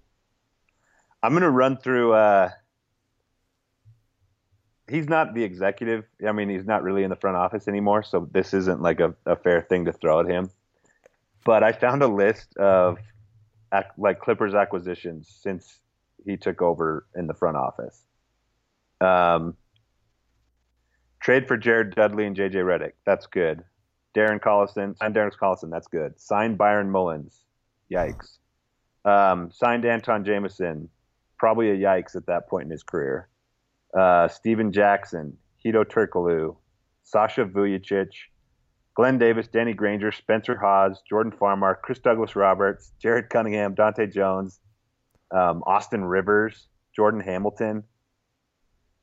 [1.24, 2.12] I'm going to run through.
[2.12, 2.50] Uh,
[4.90, 6.04] he's not the executive.
[6.26, 9.14] I mean, he's not really in the front office anymore, so this isn't like a,
[9.24, 10.50] a fair thing to throw at him.
[11.46, 12.98] But I found a list of
[13.72, 15.80] ac- like Clippers acquisitions since
[16.26, 18.02] he took over in the front office.
[19.00, 19.56] Um,
[21.20, 22.92] trade for Jared Dudley and JJ Redick.
[23.06, 23.64] That's good.
[24.14, 25.70] Darren Collison, sign Darren Collison.
[25.70, 26.20] That's good.
[26.20, 27.44] Signed Byron Mullens.
[27.90, 28.36] Yikes.
[29.06, 30.90] Um, signed Antawn Jamison.
[31.44, 33.28] Probably a yikes at that point in his career.
[33.92, 36.56] Uh, Stephen Jackson, Hedo Turkoglu,
[37.02, 38.08] Sasha Vujacic,
[38.94, 44.58] Glen Davis, Danny Granger, Spencer Hawes, Jordan Farmar, Chris Douglas Roberts, Jared Cunningham, Dahntay Jones,
[45.32, 47.84] um, Austin Rivers, Jordan Hamilton.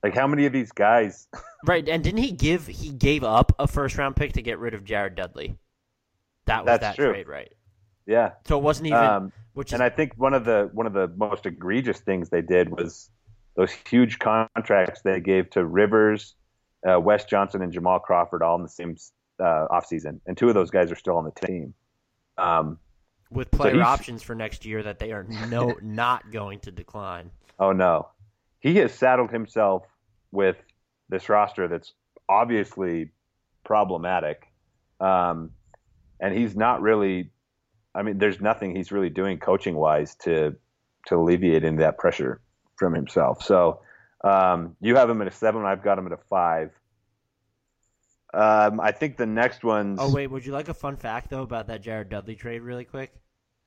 [0.01, 1.27] Like how many of these guys?
[1.63, 4.73] Right, and didn't he give he gave up a first round pick to get rid
[4.73, 5.59] of Jared Dudley?
[6.47, 7.11] That was That's that true.
[7.11, 7.53] trade, right?
[8.11, 8.31] Yeah.
[8.45, 10.93] So it wasn't even Um, which is and I think one of the one of
[10.93, 13.09] the most egregious things they did was
[13.55, 16.35] those huge contracts they gave to Rivers,
[16.87, 18.95] uh, Wes Johnson, and Jamal Crawford all in the same
[19.39, 20.19] uh, offseason.
[20.25, 21.73] And two of those guys are still on the team.
[22.37, 22.77] Um,
[23.29, 27.31] with player he's- options for next year that they are no not going to decline.
[27.59, 28.09] Oh no,
[28.59, 29.83] he has saddled himself
[30.31, 30.57] with
[31.09, 31.93] this roster that's
[32.27, 33.11] obviously
[33.63, 34.47] problematic,
[34.99, 35.51] um,
[36.19, 37.31] and he's not really.
[37.93, 40.55] I mean, there's nothing he's really doing coaching wise to
[41.07, 42.41] to alleviate any of that pressure
[42.77, 43.43] from himself.
[43.43, 43.81] So
[44.23, 45.65] um, you have him at a seven.
[45.65, 46.71] I've got him at a five.
[48.33, 49.99] Um, I think the next one's.
[50.01, 52.85] Oh wait, would you like a fun fact though about that Jared Dudley trade, really
[52.85, 53.13] quick?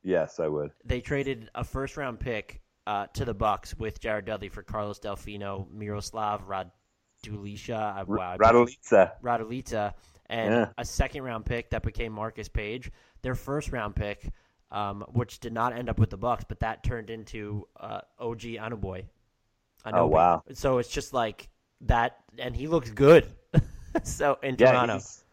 [0.03, 0.71] Yes, I would.
[0.85, 4.99] They traded a first round pick uh, to the Bucks with Jared Dudley for Carlos
[5.01, 9.13] Delfino, Miroslav Raduljica, uh, wow, Radulitsa.
[9.23, 9.95] Radulita,
[10.27, 10.67] and Yeah.
[10.79, 12.91] a second round pick that became Marcus Paige.
[13.25, 14.31] Their first round pick,
[14.71, 18.41] um, which did not end up with the Bucks, but that turned into uh, OG
[18.41, 19.07] Anunoby.
[19.87, 20.43] Oh, wow.
[20.53, 21.49] So it's just like
[21.83, 23.27] that, and he looks good.
[24.03, 24.95] so in Yeah, Toronto.
[24.95, 25.25] he's,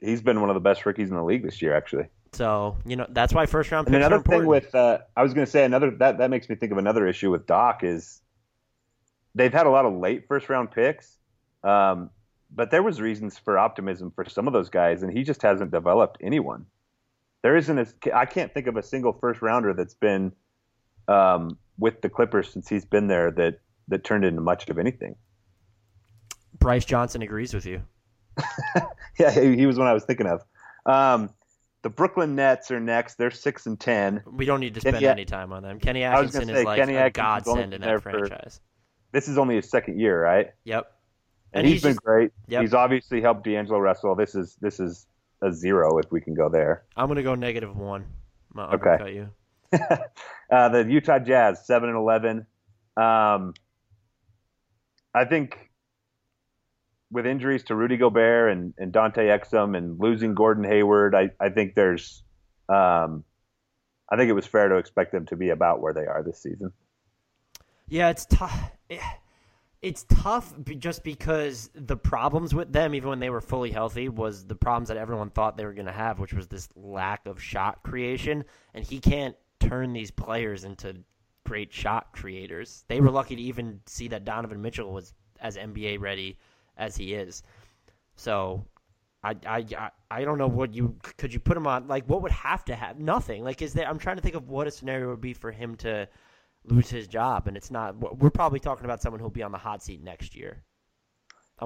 [0.00, 2.06] he's been one of the best rookies in the league this year, actually.
[2.32, 5.22] So you know that's why first round And picks are another thing with, uh, I
[5.22, 7.82] was going to say another that that makes me think of another issue with Doc
[7.82, 8.20] is
[9.34, 11.18] they've had a lot of late first round picks,
[11.64, 12.10] um,
[12.52, 15.70] but there was reasons for optimism for some of those guys, and he just hasn't
[15.70, 16.66] developed anyone.
[17.42, 20.32] There isn't a, I can't think of a single first rounder that's been
[21.08, 25.16] um, with the Clippers since he's been there that that turned into much of anything.
[26.58, 27.82] Brice Johnson agrees with you.
[29.18, 30.42] Yeah, he, he was one I was thinking of.
[30.86, 31.28] Um,
[31.82, 33.16] the Brooklyn Nets are next.
[33.16, 34.22] They're six and ten.
[34.26, 35.78] We don't need to spend Kenny- any time on them.
[35.78, 38.60] Kenny Atkinson say, is like Kenny a Atkinson's godsend in that for- franchise.
[39.12, 40.50] This is only his second year, right?
[40.64, 40.90] Yep.
[41.52, 42.30] and, he's been just- great.
[42.48, 42.62] Yep.
[42.62, 44.14] He's obviously helped D'Angelo Russell.
[44.14, 45.06] This is this is
[45.42, 46.84] a zero if we can go there.
[46.96, 48.06] I'm gonna go negative one.
[48.56, 49.14] I'm Okay.
[49.14, 49.30] you.
[50.50, 52.46] uh, the Utah Jazz seven and eleven.
[52.96, 53.54] Um,
[55.14, 55.70] I think
[57.10, 61.48] with injuries to Rudy Gobert and, and Dante Exum and losing Gordon Hayward, I, I
[61.48, 62.22] think there's
[62.68, 63.24] um,
[64.10, 66.42] I think it was fair to expect them to be about where they are this
[66.42, 66.72] season.
[67.88, 68.70] Yeah, it's tough.
[69.82, 74.46] It's tough just because the problems with them, even when they were fully healthy, was
[74.46, 77.42] the problems that everyone thought they were going to have, which was this lack of
[77.42, 78.44] shot creation.
[78.74, 80.96] And he can't turn these players into
[81.46, 82.84] great shot creators.
[82.88, 86.36] They were lucky to even see that Donovan Mitchell was as NBA ready
[86.76, 87.42] as he is.
[88.16, 88.66] So,
[89.22, 91.88] I, I, I, don't know what you could you put him on.
[91.88, 93.44] Like, what would have to have nothing?
[93.44, 93.88] Like, is there?
[93.88, 96.08] I'm trying to think of what a scenario would be for him to
[96.64, 97.96] lose his job, and it's not.
[97.96, 100.62] We're probably talking about someone who'll be on the hot seat next year.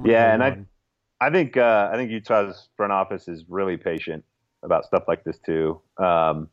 [0.05, 0.65] Yeah, and I-.
[1.21, 4.25] I think uh, I think Utah's front office is really patient
[4.63, 5.81] about stuff like this too.
[5.99, 6.49] Um,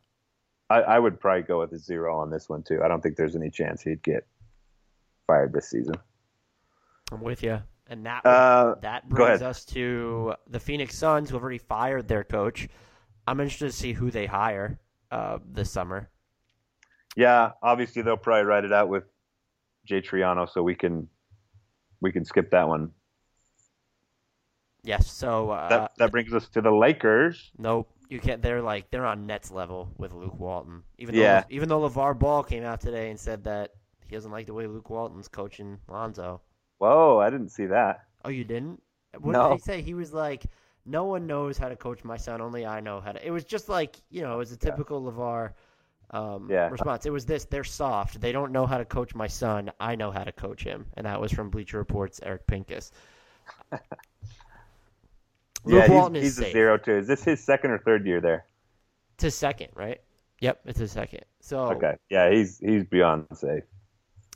[0.70, 2.80] I, I would probably go with a zero on this one too.
[2.82, 4.26] I don't think there's any chance he'd get
[5.26, 5.96] fired this season.
[7.10, 7.60] I'm with you.
[7.88, 12.24] And that Uh, that brings us to the Phoenix Suns, who have already fired their
[12.24, 12.68] coach.
[13.26, 14.78] I'm interested to see who they hire
[15.10, 16.08] uh, this summer.
[17.16, 19.04] Yeah, obviously they'll probably write it out with
[19.84, 21.08] Jay Triano, so we can
[22.00, 22.90] we can skip that one.
[24.82, 25.10] Yes.
[25.10, 27.52] So uh, That that brings us to the Lakers.
[27.58, 27.88] Nope.
[28.08, 28.42] You can't.
[28.42, 30.82] They're like they're on Nets level with Luke Walton.
[30.98, 31.40] Even Yeah.
[31.40, 33.70] though even though LaVar Ball came out today and said that
[34.06, 36.40] he doesn't like the way Luke Walton's coaching Lonzo.
[36.78, 38.04] Whoa, I didn't see that.
[38.24, 38.82] Oh, you didn't?
[39.18, 39.48] What No.
[39.50, 39.82] did he say?
[39.82, 40.44] He was like,
[40.84, 42.40] "No one knows how to coach my son.
[42.40, 45.00] Only I know how to." It was just like you know, it was a typical
[45.02, 45.52] LaVar
[46.12, 46.68] um, Yeah.
[46.68, 47.06] response.
[47.06, 48.20] It was this: they're soft.
[48.20, 49.70] They don't know how to coach my son.
[49.80, 52.92] I know how to coach him, and that was from Bleacher Report's Eric Pincus.
[55.64, 56.96] Luke yeah, Walton he's, is he's a zero too.
[56.96, 58.46] Is this his second or third year there?
[59.14, 60.00] It's his second, right?
[60.40, 61.20] Yep, it's his second.
[61.40, 63.62] So Okay, yeah, he's he's beyond safe.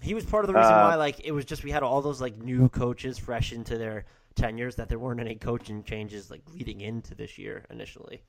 [0.03, 2.03] He was part of the reason Uh, why, like, it was just we had all
[2.03, 4.05] those like new coaches fresh into their
[4.37, 8.23] tenures that there weren't any coaching changes like leading into this year initially.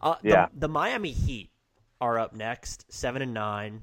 [0.00, 0.46] Uh, the- Yeah.
[0.54, 1.50] the, Miami Heat
[2.02, 3.80] are up next, seven and nine.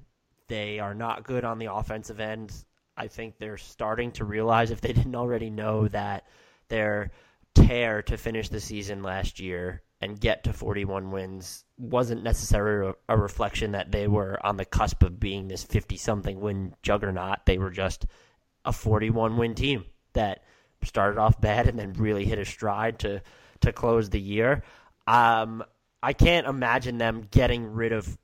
[0.49, 2.53] They are not good on the offensive end.
[2.97, 6.27] I think they're starting to realize, if they didn't already know, that
[6.67, 7.11] their
[7.55, 13.17] tear to finish the season last year and get to 41 wins wasn't necessarily a,
[13.17, 17.45] reflection that they were on the cusp of being this 50 something win juggernaut.
[17.45, 18.05] They were just
[18.65, 20.43] a 41 win team that
[20.83, 23.21] started off bad and then really hit a stride to
[23.61, 24.63] to close the year.
[25.07, 25.63] Um,
[26.01, 28.17] I can't imagine them getting rid of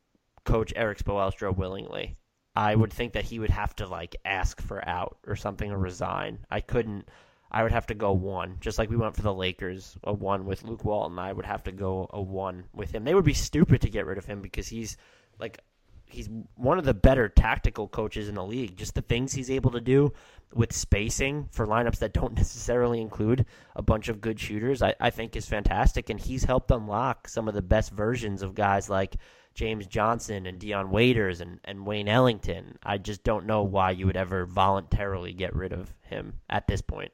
[0.45, 2.17] Coach Erik Spoelstra willingly.
[2.55, 5.77] I would think that he would have to like ask for out or something or
[5.77, 6.45] resign.
[6.49, 7.09] I couldn't.
[7.51, 10.45] I would have to go one, just like we went for the Lakers, a one
[10.45, 11.19] with Luke Walton.
[11.19, 13.03] I would have to go a one with him.
[13.03, 14.97] They would be stupid to get rid of him because he's
[15.39, 15.59] like
[16.05, 18.77] he's one of the better tactical coaches in the league.
[18.77, 20.13] Just the things he's able to do
[20.53, 25.09] with spacing for lineups that don't necessarily include a bunch of good shooters, I, I
[25.09, 26.09] think is fantastic.
[26.09, 29.17] And he's helped unlock some of the best versions of guys like
[29.53, 32.77] James Johnson and Dion Waiters and, and Wayne Ellington.
[32.83, 36.81] I just don't know why you would ever voluntarily get rid of him at this
[36.81, 37.11] point.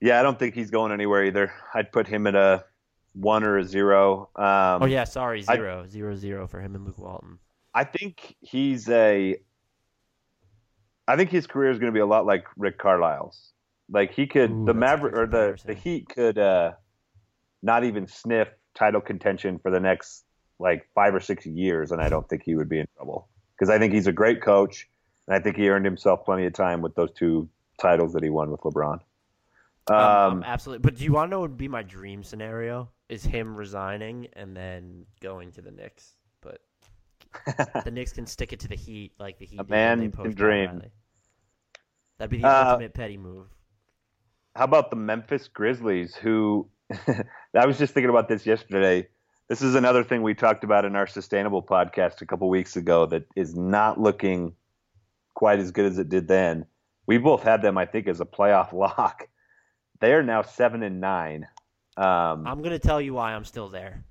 [0.00, 1.52] Yeah, I don't think he's going anywhere either.
[1.72, 2.64] I'd put him at a
[3.14, 4.30] one or a zero.
[4.34, 7.38] Um, oh yeah, sorry, zero, I, zero, zero for him and Luke Walton.
[7.74, 9.36] I think he's a.
[11.08, 13.52] I think his career is going to be a lot like Rick Carlisle's.
[13.90, 16.72] Like he could, Ooh, the Maverick or the the Heat could uh,
[17.62, 20.24] not even sniff title contention for the next
[20.58, 23.68] like five or six years, and I don't think he would be in trouble because
[23.70, 24.88] I think he's a great coach,
[25.26, 27.48] and I think he earned himself plenty of time with those two
[27.80, 29.00] titles that he won with LeBron.
[29.90, 30.82] Um, um, um, absolutely.
[30.82, 32.88] But do you want to know what would be my dream scenario?
[33.08, 36.14] Is him resigning and then going to the Knicks.
[36.40, 36.60] But
[37.84, 39.60] the Knicks can stick it to the Heat like the Heat.
[39.60, 40.82] A man can dream.
[42.18, 43.46] That'd be the uh, ultimate petty move.
[44.54, 46.14] How about the Memphis Grizzlies?
[46.14, 46.68] Who
[47.54, 49.08] I was just thinking about this yesterday.
[49.48, 53.06] This is another thing we talked about in our sustainable podcast a couple weeks ago
[53.06, 54.54] that is not looking
[55.34, 56.66] quite as good as it did then.
[57.06, 59.28] We both had them, I think, as a playoff lock.
[60.00, 61.46] They are now seven and nine.
[61.96, 64.04] Um, I'm going to tell you why I'm still there.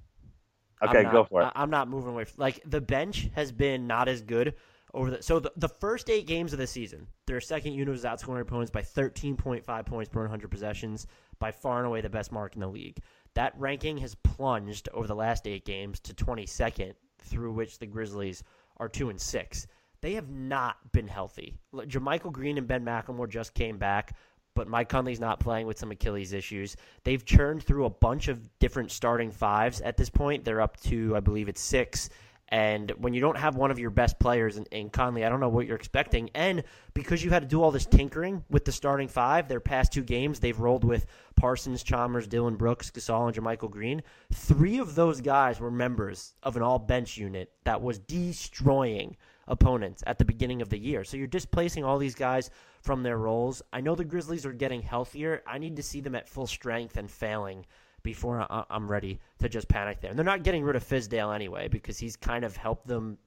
[0.84, 1.52] Okay, not, go for it.
[1.56, 2.26] I'm not moving away.
[2.26, 4.56] From, like the bench has been not as good
[4.94, 5.24] over the.
[5.24, 8.72] So the, the first eight games of the season, their second unit was outscoring opponents
[8.72, 11.08] by 13.5 points per 100 possessions,
[11.40, 12.98] by far and away the best mark in the league.
[13.36, 18.44] That ranking has plunged over the last eight games to 22nd, through which the Grizzlies
[18.78, 19.68] are two and six.
[20.02, 21.60] They have not been healthy.
[21.74, 24.16] JaMychal Green and Ben McLemore just came back
[24.56, 26.76] but Mike Conley's not playing with some Achilles issues.
[27.04, 30.44] They've churned through a bunch of different starting fives at this point.
[30.44, 32.10] They're up to, I believe it's six.
[32.52, 35.40] And when you don't have one of your best players in, in, Conley, I don't
[35.40, 36.30] know what you're expecting.
[36.36, 39.94] And because you had to do all this tinkering with the starting five, their past
[39.94, 41.06] two games, they've rolled with
[41.38, 44.04] Parsons, Chalmers, Dillon Brooks, Gasol, and JaMychal Green.
[44.34, 49.16] Three of those guys were members of an all bench unit that was destroying
[49.48, 51.04] opponents at the beginning of the year.
[51.04, 52.50] So you're displacing all these guys
[52.82, 53.62] from their roles.
[53.74, 55.44] I know the Grizzlies are getting healthier.
[55.48, 57.66] I need to see them at full strength and failing
[58.04, 60.10] before I'm ready to just panic there.
[60.10, 63.18] And they're not getting rid of Fizdale anyway because he's kind of helped them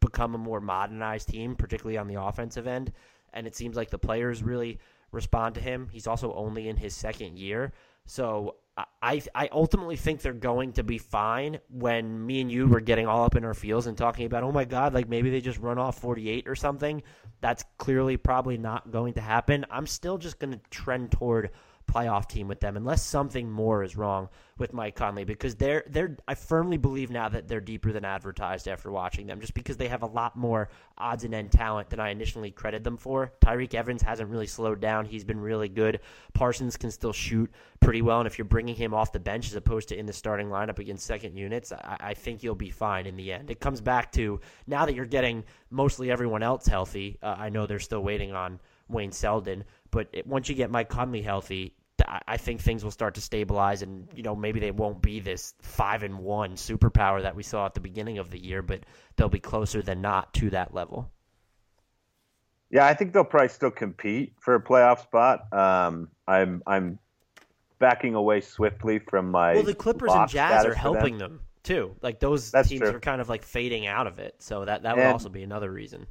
[0.00, 2.92] become a more modernized team, particularly on the offensive end.
[3.32, 4.78] And it seems like the players really
[5.10, 5.88] respond to him.
[5.90, 7.72] He's also only in his second year.
[8.06, 12.80] So I I ultimately think they're going to be fine when me and you were
[12.80, 15.40] getting all up in our feels and talking about, oh my God, like maybe they
[15.42, 17.02] just run off 48 or something.
[17.42, 19.66] That's clearly probably not going to happen.
[19.70, 21.50] I'm still just going to trend toward
[21.86, 26.16] playoff team with them unless something more is wrong with Mike Conley because they're they're
[26.28, 29.88] I firmly believe now that they're deeper than advertised after watching them just because they
[29.88, 33.32] have a lot more odds and end talent than I initially credited them for.
[33.40, 35.04] Tyreke Evans hasn't really slowed down.
[35.04, 36.00] He's been really good.
[36.32, 39.54] Parsons can still shoot pretty well and if you're bringing him off the bench as
[39.54, 43.06] opposed to in the starting lineup against second units, I, I think you'll be fine
[43.06, 43.50] in the end.
[43.50, 47.18] It comes back to now that you're getting mostly everyone else healthy.
[47.22, 50.88] Uh, I know they're still waiting on Wayne Selden, but it, once you get Mike
[50.88, 51.74] Conley healthy,
[52.08, 55.54] I think things will start to stabilize, and you know maybe they won't be this
[55.62, 58.80] five and one superpower that we saw at the beginning of the year, but
[59.16, 61.12] they'll be closer than not to that level.
[62.70, 65.52] Yeah, I think they'll probably still compete for a playoff spot.
[65.52, 66.98] Um, I'm I'm
[67.78, 69.54] backing away swiftly from my.
[69.54, 71.32] Well, the Clippers and Jazz are helping them.
[71.32, 71.40] them.
[71.62, 71.94] too.
[72.00, 72.90] Like those That's teams true.
[72.90, 75.42] are kind of like fading out of it, so that that would and also be
[75.42, 76.06] another reason.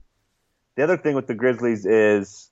[0.75, 2.50] The other thing with the Grizzlies is,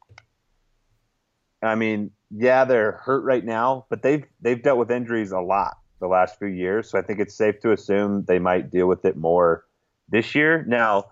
[1.61, 5.77] I mean, yeah, they're hurt right now, but they've they've dealt with injuries a lot
[5.99, 6.89] the last few years.
[6.89, 9.65] So I think it's safe to assume they might deal with it more
[10.09, 10.63] this year.
[10.67, 11.05] Now,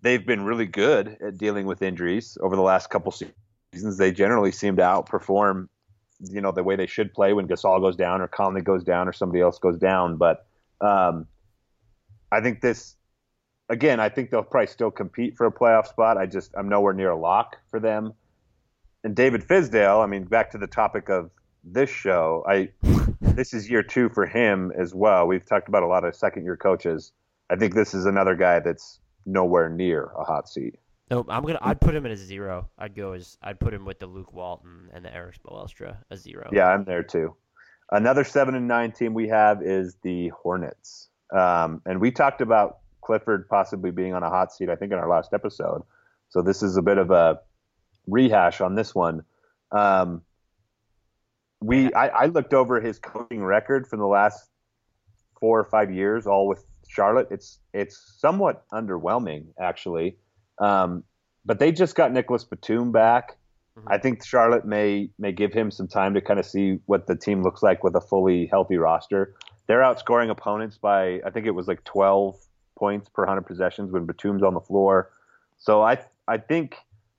[0.00, 3.98] they've been really good at dealing with injuries over the last couple seasons.
[3.98, 5.68] They generally seem to outperform,
[6.20, 9.08] you know, the way they should play when Gasol goes down or Conley goes down
[9.08, 10.16] or somebody else goes down.
[10.16, 10.46] But
[10.80, 11.26] um,
[12.32, 12.96] I think this,
[13.68, 16.16] again, I think they'll probably still compete for a playoff spot.
[16.16, 18.14] I just I'm nowhere near a lock for them
[19.04, 21.30] and David Fizdale, I mean, back to the topic of
[21.62, 22.70] this show, I
[23.20, 25.26] this is year two for him as well.
[25.26, 27.12] We've talked about a lot of second year coaches.
[27.50, 30.76] I think this is another guy that's nowhere near a hot seat.
[31.10, 31.58] No, I'm gonna.
[31.60, 32.70] I'd put him at a zero.
[32.78, 36.16] I'd go as I'd put him with the Luke Walton and the Erik Spoelstra a
[36.16, 36.48] zero.
[36.50, 37.36] Yeah, I'm there too.
[37.92, 42.78] Another seven and nine team we have is the Hornets, um, and we talked about
[43.02, 44.70] Clifford possibly being on a hot seat.
[44.70, 45.82] I think in our last episode.
[46.30, 47.40] So this is a bit of a
[48.06, 49.22] rehash on this one.
[49.72, 50.22] Um,
[51.60, 54.50] we I, I, looked over his coaching record from the last
[55.40, 57.28] four or five years, all with Charlotte.
[57.30, 60.16] It's it's somewhat underwhelming actually,
[60.58, 61.02] um,
[61.44, 63.36] but they just got Nicholas Batum back.
[63.78, 63.88] Mm-hmm.
[63.92, 67.16] I think Charlotte may may give him some time to kind of see what the
[67.16, 69.34] team looks like with a fully healthy roster.
[69.66, 72.38] They're outscoring opponents by I think it was like 12
[72.76, 75.10] points per 100 possessions when Batum's on the floor.
[75.56, 75.98] So I
[76.28, 76.76] I think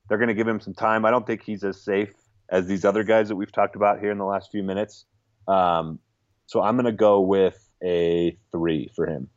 [0.08, 1.06] they're going to give him some time.
[1.06, 2.14] I don't think he's as safe
[2.50, 5.06] as these other guys that we've talked about here in the last few minutes.
[5.48, 6.00] Um,
[6.46, 9.30] so I'm going to go with a three for him.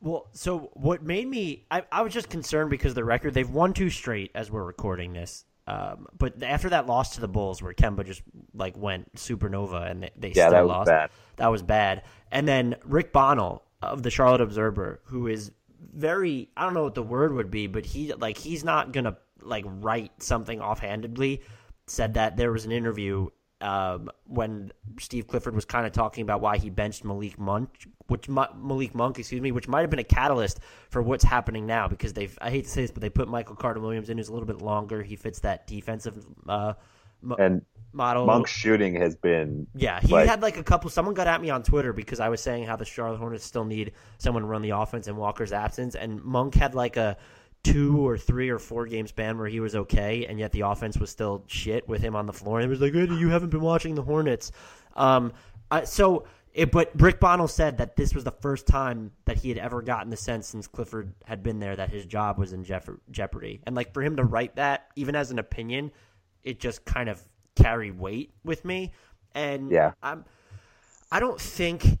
[0.00, 3.74] Well, so what made me I, I was just concerned because the record they've won
[3.74, 5.44] two straight as we're recording this.
[5.66, 8.22] Um, but after that loss to the Bulls, where Kemba just
[8.54, 11.10] like went supernova and they, they Yeah, still that was lost, bad.
[11.36, 12.02] that was bad.
[12.32, 15.52] And then Rick Bonnell of the Charlotte Observer, who is
[15.94, 19.18] very I don't know what the word would be, but he like he's not gonna
[19.42, 21.42] like write something offhandedly.
[21.86, 23.28] Said that there was an interview
[23.60, 27.68] um, when Steve Clifford was kind of talking about why he benched Malik Monk,
[28.06, 31.88] which Malik Monk, excuse me, which might have been a catalyst for what's happening now
[31.88, 34.28] because they've I hate to say this, but they put Michael Carter Williams in who's
[34.28, 35.02] a little bit longer.
[35.02, 36.74] He fits that defensive uh,
[37.20, 37.62] mo- And
[37.92, 38.24] model.
[38.24, 40.88] Monk's shooting has been Yeah, he like- had like a couple.
[40.88, 43.64] Someone got at me on Twitter because I was saying how the Charlotte Hornets still
[43.64, 47.16] need someone to run the offense in Walker's absence, and Monk had like a
[47.62, 50.96] two or three or four game span where he was okay, and yet the offense
[50.98, 52.58] was still shit with him on the floor.
[52.58, 54.50] And it was like, hey, you haven't been watching the Hornets.
[54.96, 55.32] Um,
[55.70, 59.50] I, so, it, but Rick Bonnell said that this was the first time that he
[59.50, 62.64] had ever gotten the sense since Clifford had been there that his job was in
[62.64, 63.60] jeff- jeopardy.
[63.66, 65.92] And like for him to write that, even as an opinion,
[66.42, 67.22] it just kind of
[67.54, 68.92] carried weight with me.
[69.34, 69.92] And Yeah.
[70.02, 70.24] I'm,
[71.12, 71.98] I don't think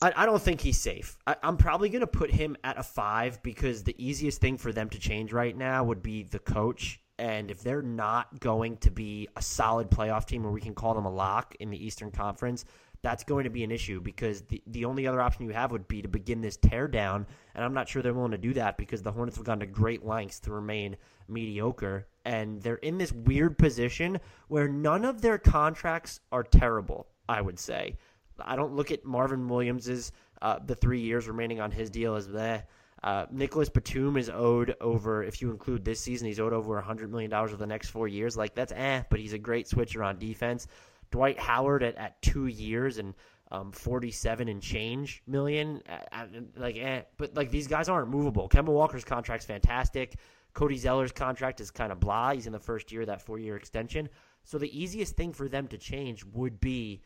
[0.00, 1.18] I, I don't think he's safe.
[1.26, 4.72] I, I'm probably going to put him at a five because the easiest thing for
[4.72, 7.00] them to change right now would be the coach.
[7.18, 10.94] And if they're not going to be a solid playoff team where we can call
[10.94, 12.64] them a lock in the Eastern Conference,
[13.02, 15.88] that's going to be an issue because the, the only other option you have would
[15.88, 17.26] be to begin this teardown.
[17.54, 19.66] And I'm not sure they're willing to do that because the Hornets have gone to
[19.66, 20.96] great lengths to remain
[21.28, 22.06] mediocre.
[22.24, 27.58] And they're in this weird position where none of their contracts are terrible, I would
[27.58, 27.96] say.
[28.40, 30.12] I don't look at Marvin Williams's
[30.42, 32.68] uh, the three years remaining on his deal as that.
[33.02, 37.10] Uh, Nicholas Batum is owed over, if you include this season, he's owed over $100
[37.10, 38.36] million over the next four years.
[38.36, 40.66] Like, that's eh, but he's a great switcher on defense.
[41.10, 43.14] Dwight Howard at, at two years and
[43.50, 45.82] um, 47 and change million.
[45.88, 46.26] Uh, uh,
[46.56, 48.48] like, eh, but like these guys aren't movable.
[48.48, 50.16] Kemba Walker's contract's fantastic.
[50.54, 52.32] Cody Zeller's contract is kind of blah.
[52.32, 54.08] He's in the first year of that four year extension.
[54.44, 57.02] So the easiest thing for them to change would be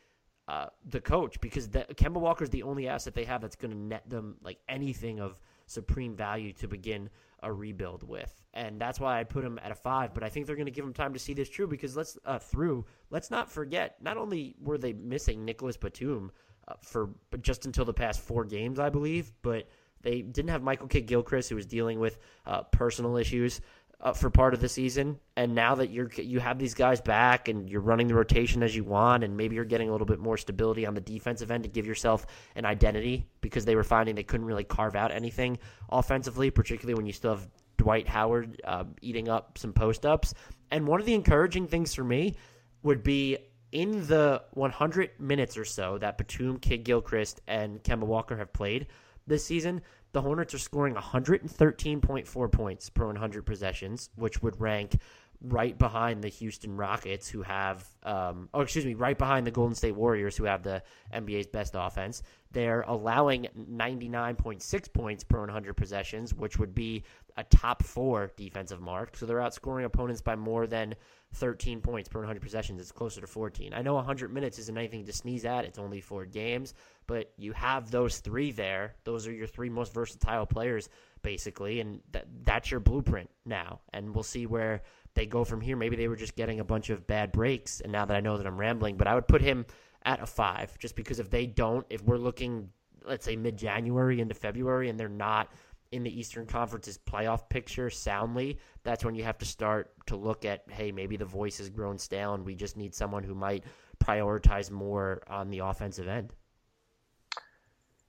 [0.48, 3.76] uh, the coach because the, Kemba is the only asset they have that's going to
[3.76, 7.08] net them like anything of supreme value to begin
[7.44, 10.14] a rebuild with, and that's why I put him at a five.
[10.14, 12.18] But I think they're going to give him time to see this true because let's
[12.24, 12.84] uh, through.
[13.10, 13.96] Let's not forget.
[14.02, 16.30] Not only were they missing Nicholas Batum
[16.68, 19.68] uh, for just until the past four games, I believe, but
[20.02, 23.60] they didn't have Michael Kidd Gilchrist who was dealing with uh, personal issues
[24.02, 25.18] uh, for part of the season.
[25.36, 28.74] And now that you're you have these guys back and you're running the rotation as
[28.74, 31.64] you want, and maybe you're getting a little bit more stability on the defensive end
[31.64, 32.26] to give yourself
[32.56, 35.58] an identity because they were finding they couldn't really carve out anything
[35.90, 40.34] offensively, particularly when you still have Dwight Howard uh, eating up some post ups.
[40.70, 42.34] And one of the encouraging things for me
[42.82, 43.38] would be
[43.70, 48.88] in the 100 minutes or so that Batum, Kidd Gilchrist, and Kemba Walker have played
[49.26, 49.80] this season,
[50.12, 54.98] the Hornets are scoring 113.4 points per 100 possessions, which would rank
[55.42, 59.74] right behind the Houston Rockets, who have, um, oh, excuse me, right behind the Golden
[59.74, 60.82] State Warriors, who have the
[61.12, 62.22] NBA's best offense.
[62.52, 67.04] They're allowing 99.6 points per 100 possessions, which would be
[67.36, 69.16] a top four defensive mark.
[69.16, 70.94] So they're outscoring opponents by more than
[71.34, 72.80] 13 points per 100 possessions.
[72.80, 73.72] It's closer to 14.
[73.74, 75.64] I know 100 minutes isn't anything to sneeze at.
[75.64, 76.74] It's only four games,
[77.06, 78.96] but you have those three there.
[79.04, 80.90] Those are your three most versatile players,
[81.22, 83.80] basically, and that, that's your blueprint now.
[83.94, 84.82] And we'll see where
[85.14, 85.76] they go from here.
[85.76, 88.36] Maybe they were just getting a bunch of bad breaks, and now that I know
[88.38, 89.66] that I'm rambling, but I would put him
[90.04, 92.70] at a five, just because if they don't, if we're looking,
[93.04, 95.52] let's say mid January into February, and they're not
[95.92, 100.44] in the Eastern Conference's playoff picture soundly, that's when you have to start to look
[100.46, 103.64] at, hey, maybe the voice has grown stale, and we just need someone who might
[104.02, 106.32] prioritize more on the offensive end.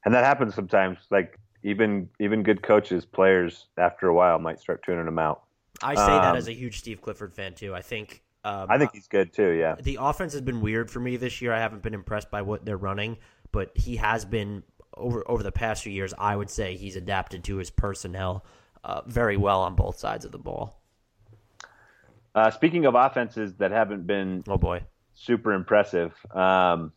[0.05, 0.97] and that happens sometimes.
[1.09, 5.43] Like even even good coaches, players after a while might start tuning them out.
[5.84, 7.75] I say that Um, as a huge Steve Clifford fan too.
[7.75, 8.23] I think.
[8.45, 9.51] Um, I think he's good too.
[9.51, 11.53] Yeah, the offense has been weird for me this year.
[11.53, 13.17] I haven't been impressed by what they're running,
[13.51, 14.63] but he has been
[14.95, 16.13] over over the past few years.
[16.17, 18.45] I would say he's adapted to his personnel
[18.84, 20.79] uh, very well on both sides of the ball.
[22.36, 26.91] Uh, speaking of offenses that haven't been oh boy super impressive, um,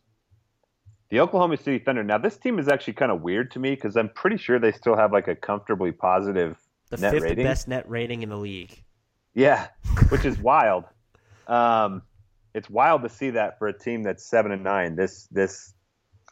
[1.11, 2.03] the Oklahoma City Thunder.
[2.03, 4.73] Now this team is actually kind of weird to me because I'm pretty sure they
[4.73, 6.57] still have like a comfortably positive
[6.91, 7.45] The net fifth rating.
[7.45, 8.83] best net rating in the league.
[9.35, 9.69] Yeah,
[10.09, 10.85] which is wild.
[11.47, 12.03] Um,
[12.55, 15.75] it's wild to see that for a team that's seven and nine this this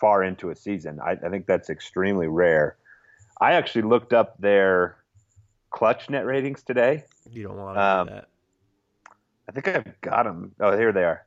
[0.00, 1.00] far into a season.
[1.00, 2.76] I, I think that's extremely rare.
[3.40, 4.96] I actually looked up their
[5.70, 7.05] clutch net ratings today.
[7.30, 8.28] You don't want to Um, do that.
[9.48, 10.52] I think I've got them.
[10.61, 11.26] Oh, here they are.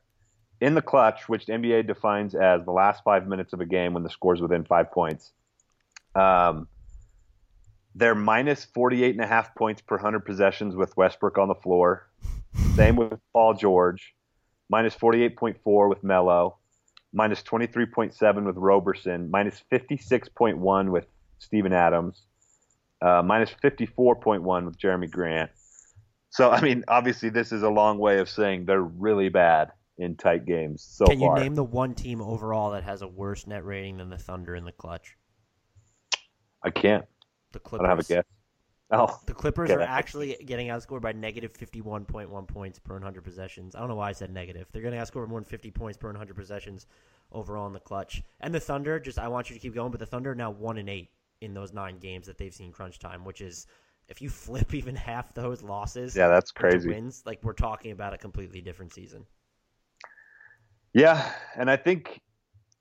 [0.60, 3.94] In the clutch, which the NBA defines as the last five minutes of a game
[3.94, 5.30] when the score's within five points,
[6.16, 6.66] um,
[7.98, 12.08] they're minus 48 and a half points per 100 possessions with Westbrook on the floor.
[12.76, 14.14] Same with Paul George.
[14.70, 16.58] Minus 48.4 with Melo.
[17.12, 19.30] Minus 23.7 with Roberson.
[19.30, 21.06] Minus 56.1 with
[21.40, 22.22] Steven Adams.
[23.02, 25.50] Uh, minus 54.1 with Jerami Grant.
[26.30, 30.14] So, I mean, obviously, this is a long way of saying they're really bad in
[30.14, 31.40] tight games so Can you far.
[31.40, 34.64] name the one team overall that has a worse net rating than the Thunder in
[34.64, 35.16] the clutch?
[36.62, 37.04] I can't.
[37.52, 37.78] The I Clippers.
[37.78, 38.24] don't have a guess.
[38.90, 43.74] Oh, The Clippers are actually getting outscored by negative 51.1 points per 100 possessions.
[43.74, 44.66] I don't know why I said negative.
[44.72, 46.86] They're getting outscored by more than 50 points per 100 possessions
[47.32, 48.22] overall in the clutch.
[48.40, 50.50] And the Thunder, just I want you to keep going, but the Thunder are now
[50.50, 53.66] 1 and 8 in those 9 games that they've seen crunch time, which is
[54.08, 56.88] if you flip even half those losses yeah, that's crazy.
[56.88, 59.26] wins, like we're talking about a completely different season.
[60.94, 62.20] Yeah, and I think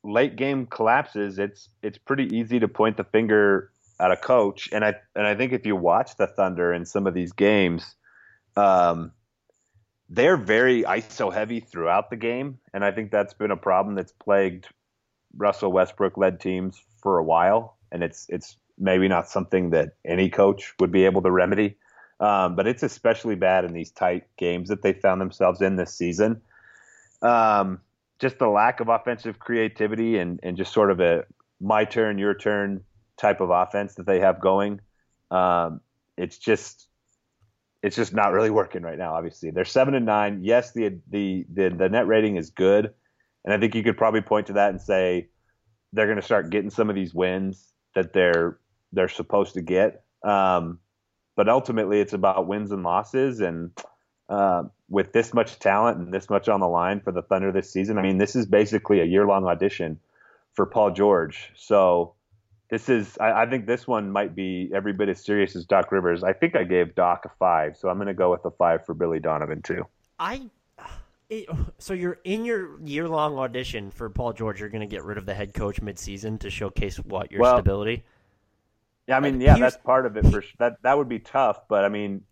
[0.04, 1.38] late game collapses.
[1.40, 5.36] It's it's pretty easy to point the finger at a coach, and I and I
[5.36, 7.96] think if you watch the Thunder in some of these games,
[8.56, 9.12] um,
[10.10, 14.12] they're very ISO heavy throughout the game, and I think that's been a problem that's
[14.12, 14.68] plagued
[15.36, 20.30] Russell Westbrook led teams for a while, and it's it's maybe not something that any
[20.30, 21.78] coach would be able to remedy.
[22.20, 25.94] Um, but it's especially bad in these tight games that they found themselves in this
[25.94, 26.42] season.
[27.22, 27.82] Um,
[28.20, 31.26] just the lack of offensive creativity and, and just sort of a
[31.60, 32.84] my turn, your turn
[33.18, 34.80] type of offense that they have going.
[35.32, 35.82] Um,
[36.18, 36.88] it's just
[37.84, 39.16] it's just not really working right now.
[39.16, 40.42] Obviously, they're seven and nine.
[40.44, 42.94] Yes, the the the, the net rating is good,
[43.46, 45.30] and I think you could probably point to that and say
[45.94, 48.60] they're going to start getting some of these wins that they're
[48.94, 50.04] they're supposed to get.
[50.24, 50.80] Um,
[51.36, 53.72] but ultimately, it's about wins and losses, and
[54.28, 57.72] uh, with this much talent and this much on the line for the Thunder this
[57.72, 60.00] season, I mean, this is basically a year long audition
[60.54, 61.52] for Paul George.
[61.56, 62.16] So
[62.70, 65.92] this is, I, I think this one might be every bit as serious as Doc
[65.92, 66.24] Rivers.
[66.24, 68.86] I think I gave Doc a five, so I'm going to go with a five
[68.86, 69.86] for Billy Donovan too.
[70.20, 70.50] I.
[71.30, 74.62] It, so you're in your year long audition for Paul George.
[74.62, 77.58] You're going to get rid of the head coach midseason to showcase what your Well,
[77.58, 78.04] stability.
[79.08, 80.26] Yeah, I mean, yeah, here's- that's part of it.
[80.26, 82.24] For that that would be tough, but I mean,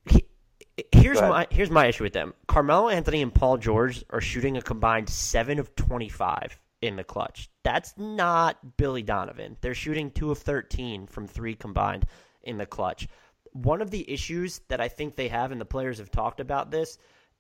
[0.92, 2.34] Here's my here's my issue with them.
[2.48, 7.04] Carmelo Anthony and Paul George are shooting a combined seven of twenty five in the
[7.04, 7.50] clutch.
[7.64, 9.58] That's not Billy Donovan.
[9.62, 12.06] They're shooting two of thirteen from three combined
[12.44, 13.08] in the clutch.
[13.54, 16.72] One of the issues that I think they have, and the players have talked about
[16.72, 16.98] this,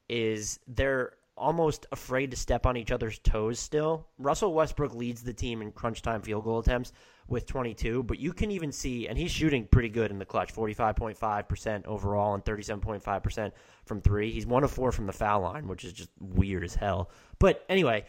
[0.07, 4.07] is they're almost afraid to step on each other's toes still.
[4.17, 6.93] Russell Westbrook leads the team in crunch time field goal attempts
[7.27, 10.53] with 22, but you can even see, and he's shooting pretty good in the clutch
[10.53, 13.51] 45.5% overall and 37.5%
[13.86, 14.31] from three.
[14.31, 17.09] He's one of four from the foul line, which is just weird as hell.
[17.39, 18.05] But anyway,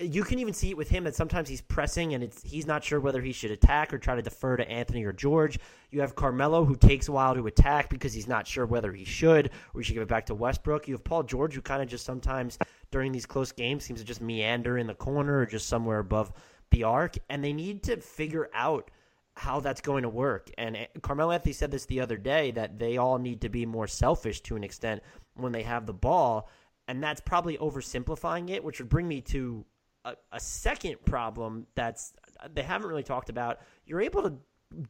[0.00, 2.82] you can even see it with him that sometimes he's pressing and it's he's not
[2.82, 5.58] sure whether he should attack or try to defer to Anthony or George.
[5.90, 9.04] You have Carmelo who takes a while to attack because he's not sure whether he
[9.04, 10.88] should or he should give it back to Westbrook.
[10.88, 12.58] You have Paul George who kind of just sometimes
[12.90, 16.32] during these close games seems to just meander in the corner or just somewhere above
[16.70, 18.90] the arc, and they need to figure out
[19.34, 20.50] how that's going to work.
[20.58, 23.66] And uh, Carmelo Anthony said this the other day that they all need to be
[23.66, 25.02] more selfish to an extent
[25.34, 26.48] when they have the ball,
[26.88, 29.64] and that's probably oversimplifying it, which would bring me to
[30.04, 33.60] a, a second problem that's uh, they haven't really talked about.
[33.86, 34.34] You're able to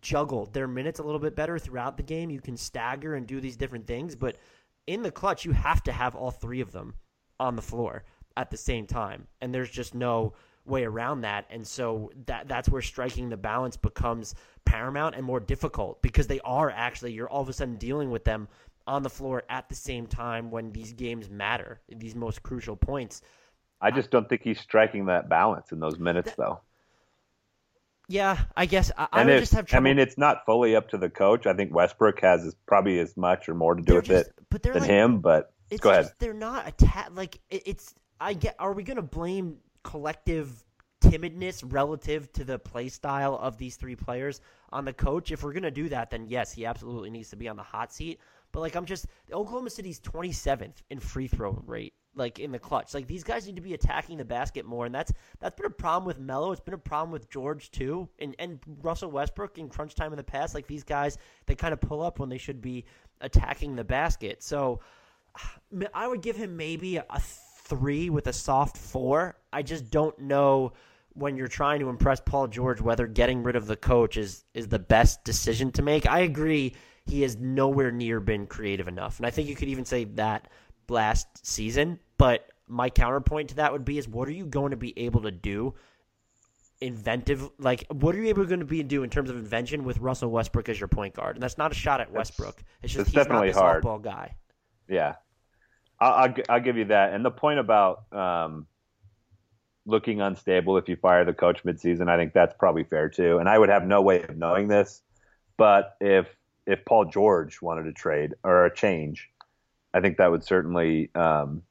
[0.02, 2.30] juggle their minutes a little bit better throughout the game.
[2.30, 4.36] You can stagger and do these different things, but
[4.86, 6.94] in the clutch, you have to have all three of them
[7.38, 8.04] on the floor
[8.36, 10.34] at the same time, and there's just no
[10.66, 11.46] way around that.
[11.50, 14.34] And so that that's where striking the balance becomes
[14.64, 18.24] paramount and more difficult because they are actually you're all of a sudden dealing with
[18.24, 18.48] them
[18.86, 23.22] on the floor at the same time when these games matter, these most crucial points.
[23.80, 26.60] I just don't think he's striking that balance in those minutes, though.
[28.08, 29.86] Yeah, I guess I, I would just have trouble.
[29.86, 31.46] I mean, it's not fully up to the coach.
[31.46, 34.26] I think Westbrook has as, probably as much or more to do They're with just-
[34.28, 35.20] it but than like- him.
[35.20, 36.10] But it's go ahead.
[36.18, 40.64] they're not atta- like it, it's I get are we going to blame collective
[41.00, 44.40] timidness relative to the play style of these three players
[44.72, 47.36] on the coach if we're going to do that then yes he absolutely needs to
[47.36, 48.20] be on the hot seat
[48.52, 52.94] but like I'm just Oklahoma City's 27th in free throw rate like in the clutch
[52.94, 55.70] like these guys need to be attacking the basket more and that's that's been a
[55.70, 59.68] problem with Melo it's been a problem with George too and and Russell Westbrook in
[59.68, 62.38] crunch time in the past like these guys they kind of pull up when they
[62.38, 62.84] should be
[63.20, 64.80] attacking the basket so
[65.94, 67.04] I would give him maybe a
[67.70, 69.36] three with a soft four.
[69.52, 70.72] I just don't know
[71.14, 74.68] when you're trying to impress Paul George whether getting rid of the coach is is
[74.68, 76.08] the best decision to make.
[76.08, 76.74] I agree
[77.06, 79.18] he has nowhere near been creative enough.
[79.18, 80.48] And I think you could even say that
[80.90, 84.76] last season, but my counterpoint to that would be is what are you going to
[84.76, 85.74] be able to do
[86.80, 89.98] inventive like what are you able going to be do in terms of invention with
[89.98, 91.36] Russell Westbrook as your point guard?
[91.36, 92.62] And that's not a shot at Westbrook.
[92.82, 93.84] It's just it's he's not definitely the hard.
[93.84, 94.36] softball guy.
[94.88, 95.16] Yeah,
[95.98, 97.12] I'll, I'll, I'll give you that.
[97.12, 98.66] And the point about um,
[99.84, 103.38] looking unstable if you fire the coach midseason, I think that's probably fair too.
[103.38, 105.02] And I would have no way of knowing this,
[105.56, 106.28] but if
[106.66, 109.28] if Paul George wanted to trade or a change,
[109.92, 111.62] I think that would certainly um,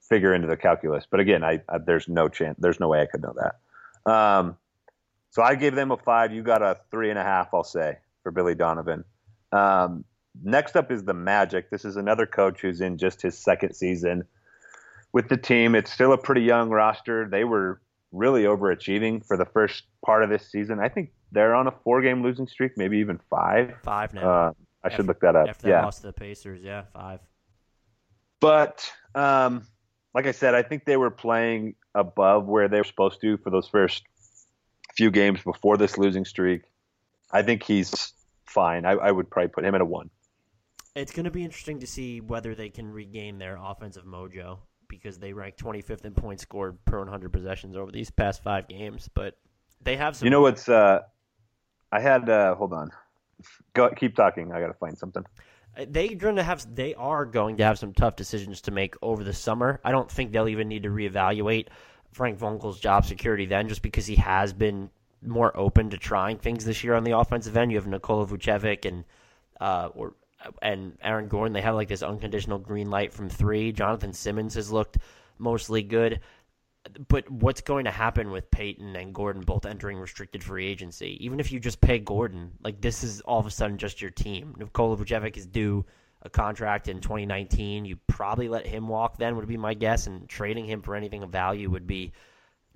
[0.00, 1.06] figure into the calculus.
[1.10, 4.10] But again, I, I there's no chance, there's no way I could know that.
[4.10, 4.56] Um,
[5.30, 6.32] so I gave them a five.
[6.32, 9.04] You got a three and a half, I'll say, for Billy Donovan.
[9.52, 10.04] Um,
[10.42, 11.70] next up is the Magic.
[11.70, 14.24] This is another coach who's in just his second season
[15.12, 15.74] with the team.
[15.74, 17.28] It's still a pretty young roster.
[17.28, 17.80] They were
[18.12, 20.80] really overachieving for the first part of this season.
[20.80, 23.74] I think they're on a four-game losing streak, maybe even five.
[23.82, 24.30] Five now.
[24.30, 24.52] Uh,
[24.84, 25.48] I should look that up.
[25.48, 27.20] After that yeah, loss to the Pacers, yeah, five.
[28.42, 29.66] But um,
[30.12, 33.50] like I said, I think they were playing above where they were supposed to for
[33.50, 34.02] those first
[34.96, 36.62] few games before this losing streak.
[37.30, 38.12] I think he's
[38.44, 38.84] fine.
[38.84, 40.10] I, I would probably put him at a one.
[40.94, 45.18] It's going to be interesting to see whether they can regain their offensive mojo because
[45.18, 49.08] they rank 25th in points scored per 100 possessions over these past five games.
[49.14, 49.38] But
[49.80, 50.26] they have some.
[50.26, 50.68] You know what's?
[50.68, 51.00] Uh,
[51.92, 52.28] I had.
[52.28, 52.90] Uh, hold on.
[53.72, 53.88] Go.
[53.96, 54.52] Keep talking.
[54.52, 55.24] I got to find something.
[55.76, 56.74] They going to have.
[56.74, 59.80] They are going to have some tough decisions to make over the summer.
[59.84, 61.68] I don't think they'll even need to reevaluate
[62.12, 64.90] Frank Vogel's job security then, just because he has been
[65.22, 67.72] more open to trying things this year on the offensive end.
[67.72, 69.04] You have Nikola Vucevic and
[69.60, 70.14] uh, or
[70.60, 71.52] and Aaron Gordon.
[71.52, 73.72] They have like this unconditional green light from three.
[73.72, 74.98] Jonathan Simmons has looked
[75.38, 76.20] mostly good.
[77.08, 81.16] But what's going to happen with Payton and Gordon both entering restricted free agency?
[81.24, 84.10] Even if you just pay Gordon, like this is all of a sudden just your
[84.10, 84.54] team.
[84.58, 85.84] Nikola Vucevic is due
[86.22, 87.84] a contract in 2019.
[87.84, 91.22] You probably let him walk then would be my guess, and trading him for anything
[91.22, 92.12] of value would be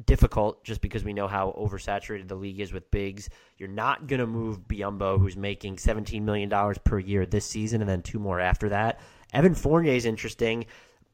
[0.04, 3.30] difficult just because we know how oversaturated the league is with bigs.
[3.56, 6.50] You're not going to move Biyombo, who's making $17 million
[6.84, 9.00] per year this season and then two more after that.
[9.32, 10.66] Evan Fournier is interesting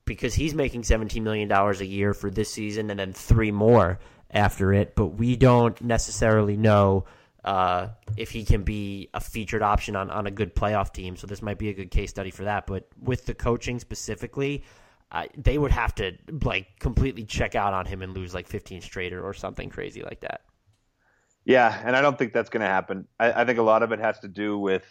[0.04, 3.98] because he's making $17 million a year for this season and then three more
[4.30, 7.04] after it, but we don't necessarily know
[7.44, 11.16] uh, if he can be a featured option on, on a good playoff team.
[11.16, 12.66] So this might be a good case study for that.
[12.66, 14.64] But with the coaching specifically,
[15.10, 18.80] uh, they would have to like completely check out on him and lose like 15
[18.80, 20.42] straight or, or something crazy like that.
[21.44, 23.08] Yeah, and I don't think that's going to happen.
[23.18, 24.84] I, I think a lot of it has to do with,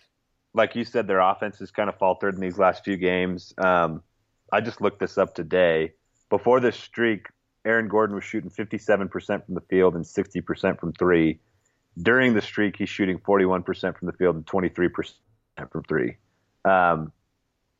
[0.54, 3.54] like you said, their offense has kind of faltered in these last few games.
[3.58, 4.04] Um,
[4.52, 5.94] I just looked this up today.
[6.30, 7.28] Before this streak,
[7.66, 11.40] Aaron Gordon was shooting 57% from the field and 60% from three.
[12.02, 15.14] During the streak, he's shooting 41% from the field and 23%
[15.70, 16.16] from three.
[16.66, 17.12] Um,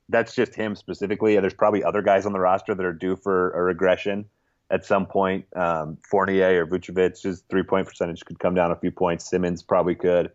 [0.10, 1.40] that's just him specifically.
[1.40, 4.26] There's probably other guys on the roster that are due for a regression
[4.70, 5.46] at some point.
[5.56, 9.30] Um, Fournier or Vucevic, his three point percentage could come down a few points.
[9.30, 10.32] Simmons probably could.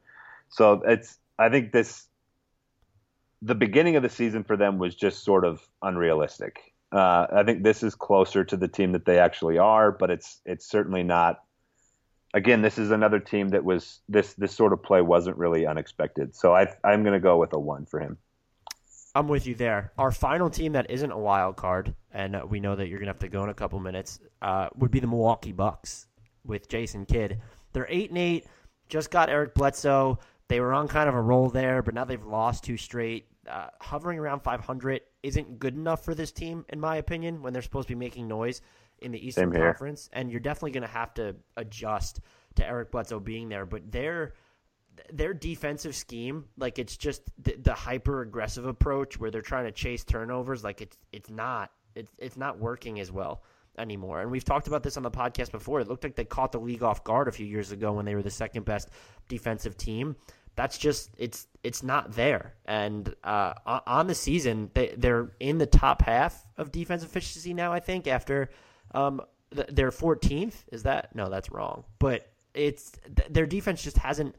[0.49, 1.19] So it's.
[1.39, 2.06] I think this.
[3.43, 6.75] The beginning of the season for them was just sort of unrealistic.
[6.93, 10.41] Uh, I think this is closer to the team that they actually are, but it's
[10.45, 11.43] it's certainly not.
[12.35, 16.35] Again, this is another team that was this this sort of play wasn't really unexpected.
[16.35, 18.19] So I I'm going to go with a one for him.
[19.17, 19.93] I'm with you there.
[19.97, 23.19] Our final team that isn't a wild card, and we know that you're gonna have
[23.21, 26.07] to go in a couple minutes, uh, would be the Milwaukee Bucks
[26.45, 27.41] with Jason Kidd.
[27.73, 28.47] They're eight and eight.
[28.91, 30.19] Just got Eric Bledsoe.
[30.49, 33.27] They were on kind of a roll there, but now they've lost two straight.
[33.49, 37.63] Uh, hovering around 500 isn't good enough for this team, in my opinion, when they're
[37.63, 38.61] supposed to be making noise
[38.99, 40.09] in the Eastern Conference.
[40.13, 42.21] And you're definitely going to have to adjust
[42.57, 43.67] to Eric Bledsoe being there.
[43.67, 44.35] But they're
[45.13, 49.73] their defensive scheme, like it's just the, the hyper aggressive approach where they're trying to
[49.73, 53.43] chase turnovers, like it's it's not it's it's not working as well
[53.79, 54.21] anymore.
[54.21, 55.81] And we've talked about this on the podcast before.
[55.81, 58.15] It looked like they caught the league off guard a few years ago when they
[58.15, 58.89] were the second best
[59.29, 60.17] defensive team.
[60.55, 62.55] That's just it's it's not there.
[62.65, 63.55] And uh,
[63.87, 67.73] on- the season, they they're in the top half of defense efficiency now.
[67.73, 68.49] I think after
[68.95, 69.21] um,
[69.55, 70.55] th- they're 14th.
[70.73, 71.29] Is that no?
[71.29, 71.85] That's wrong.
[71.99, 74.35] But it's th- their defense just hasn't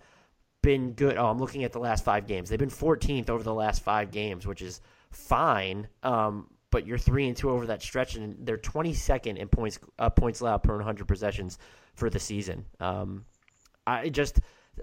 [0.64, 1.18] been good.
[1.18, 2.50] Oh, I'm looking at the last five games.
[2.50, 4.82] They've been 14th over the last five games, which is
[5.12, 5.88] fine.
[6.02, 10.10] Um, but you're three and two over that stretch, and they're 22nd in points uh,
[10.10, 11.58] points allowed per 100 possessions
[11.96, 12.66] for the season.
[12.80, 13.26] Um,
[13.86, 14.40] I just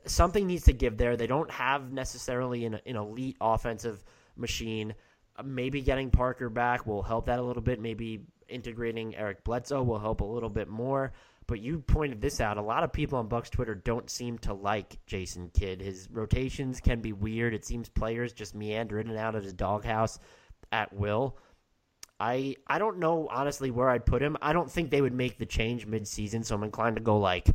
[0.07, 1.16] something needs to give there.
[1.16, 4.03] They don't have necessarily an, an elite offensive
[4.37, 4.95] machine.
[5.37, 7.80] Uh, maybe getting Parker back will help that a little bit.
[7.80, 11.12] Maybe integrating Eric Bledsoe will help a little bit more.
[11.47, 12.57] But you pointed this out.
[12.57, 15.82] A lot of people on Bucks Twitter don't seem to like Jason Kidd.
[15.82, 17.53] His rotations can be weird.
[17.53, 20.18] It seems players just meander in and out of his doghouse
[20.72, 21.37] at will.
[22.20, 24.36] I I don't know honestly where I'd put him.
[24.40, 27.48] I don't think they would make the change midseason, so I'm inclined to go like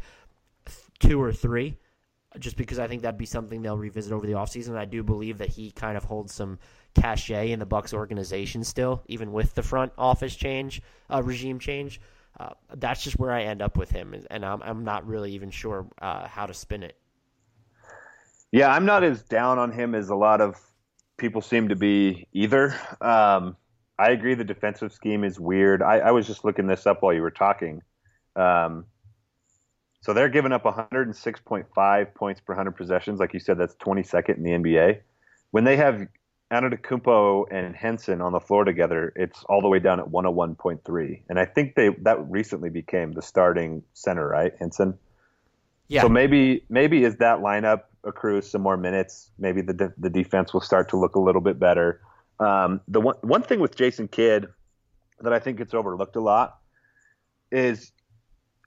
[0.99, 1.77] two or three,
[2.39, 4.75] just because I think that'd be something they'll revisit over the offseason.
[4.75, 6.59] I do believe that he kind of holds some
[6.93, 12.01] cachet in the Bucks organization still, even with the front office change, uh, regime change.
[12.39, 15.49] Uh, that's just where I end up with him, and I'm I'm not really even
[15.51, 16.97] sure uh, how to spin it.
[18.51, 20.59] Yeah, I'm not as down on him as a lot of
[21.17, 22.75] people seem to be either.
[23.01, 23.55] Um,
[23.99, 25.83] I agree the defensive scheme is weird.
[25.83, 27.81] I, I, was just looking this up while you were talking.
[28.33, 28.85] Um,
[30.01, 33.19] so they're giving up 106.5 points per 100 possessions.
[33.19, 35.01] Like you said, that's 22nd in the NBA.
[35.51, 36.07] When they have
[36.49, 41.21] Antetokounmpo and Henson on the floor together, it's all the way down at 101.3.
[41.27, 44.97] And I think they that recently became the starting center, right, Henson?
[45.89, 46.03] Yeah.
[46.03, 50.61] So maybe maybe as that lineup accrues some more minutes, maybe the the defense will
[50.61, 51.99] start to look a little bit better.
[52.39, 54.47] Um, the one one thing with Jason Kidd
[55.21, 56.59] that I think gets overlooked a lot
[57.51, 57.91] is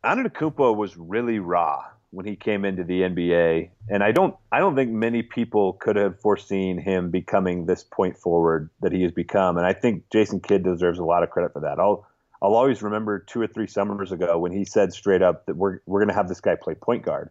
[0.05, 4.75] Antetokounmpo was really raw when he came into the NBA, and I don't I don't
[4.75, 9.57] think many people could have foreseen him becoming this point forward that he has become.
[9.57, 11.79] And I think Jason Kidd deserves a lot of credit for that.
[11.79, 12.07] I'll
[12.43, 15.79] I'll always remember two or three summers ago when he said straight up that we're
[15.87, 17.31] we're going to have this guy play point guard.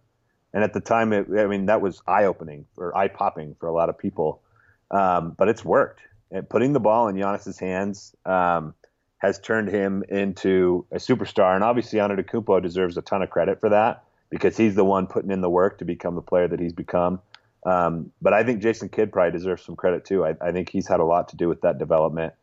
[0.53, 3.69] And at the time, it, I mean, that was eye opening or eye popping for
[3.69, 4.41] a lot of people.
[4.89, 6.01] Um, but it's worked.
[6.31, 8.73] And putting the ball in Giannis's hands um,
[9.17, 11.55] has turned him into a superstar.
[11.55, 15.29] And obviously, Antetokounmpo deserves a ton of credit for that because he's the one putting
[15.29, 17.19] in the work to become the player that he's become.
[17.63, 20.25] Um, but I think Jason Kidd probably deserves some credit too.
[20.25, 22.33] I, I, think he's had a lot to do with that development.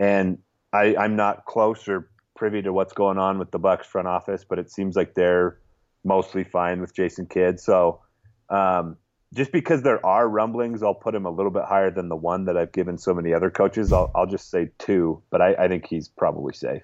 [0.00, 0.38] And
[0.72, 4.44] I, I'm not close or privy to what's going on with the Bucks front office,
[4.44, 5.58] but it seems like they're
[6.02, 7.60] mostly fine with Jason Kidd.
[7.60, 8.00] So
[8.48, 8.96] um,
[9.34, 12.44] just because there are rumblings, I'll put him a little bit higher than the one
[12.46, 13.92] that I've given so many other coaches.
[13.92, 16.82] I'll, I'll just say two, but I, I think he's probably safe.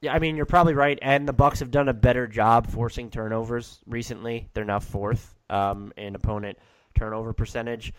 [0.00, 3.10] Yeah, I mean you're probably right, and the Bucks have done a better job forcing
[3.10, 4.48] turnovers recently.
[4.54, 6.58] They're now fourth um, in opponent
[6.94, 7.92] turnover percentage.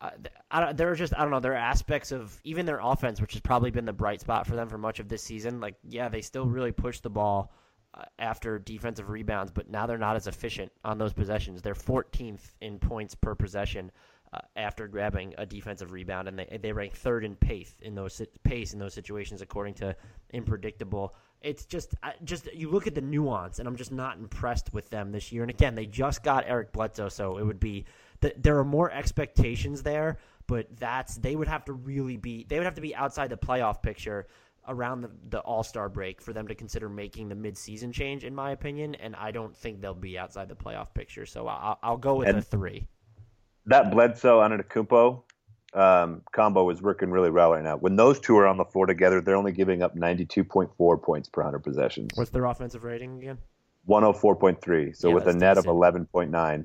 [0.00, 0.10] Uh,
[0.52, 3.32] I, there are just I don't know there are aspects of even their offense, which
[3.32, 5.60] has probably been the bright spot for them for much of this season.
[5.60, 7.50] Like yeah, they still really push the ball
[8.18, 11.62] after defensive rebounds, but now they're not as efficient on those possessions.
[11.62, 13.90] They're 14th in points per possession
[14.32, 18.20] uh, after grabbing a defensive rebound, and they they rank third in pace in those
[18.44, 19.96] pace in those situations according to
[20.34, 24.90] Unpredictable it's just just you look at the nuance, and I'm just not impressed with
[24.90, 25.42] them this year.
[25.42, 27.84] And again, they just got Eric Bledsoe, so it would be
[28.20, 30.18] that there are more expectations there.
[30.46, 33.36] But that's they would have to really be they would have to be outside the
[33.36, 34.26] playoff picture
[34.68, 38.34] around the, the All Star break for them to consider making the midseason change, in
[38.34, 38.94] my opinion.
[38.96, 41.26] And I don't think they'll be outside the playoff picture.
[41.26, 42.86] So I'll, I'll go with and a three.
[43.66, 45.22] That Bledsoe Antetokounmpo
[45.74, 47.76] um, combo is working really well right now.
[47.76, 51.42] When those two are on the floor together, they're only giving up 92.4 points per
[51.42, 52.12] 100 possessions.
[52.14, 53.38] What's their offensive rating again?
[53.88, 54.96] 104.3.
[54.96, 56.64] So yeah, with a net of 11.9.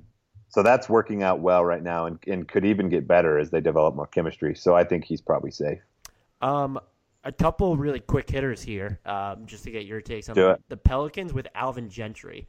[0.49, 3.59] So that's working out well right now and, and could even get better as they
[3.59, 4.55] develop more chemistry.
[4.55, 5.79] So I think he's probably safe.
[6.41, 6.79] Um,
[7.23, 10.77] a couple really quick hitters here, um, just to get your takes on the, the
[10.77, 12.47] Pelicans with Alvin Gentry.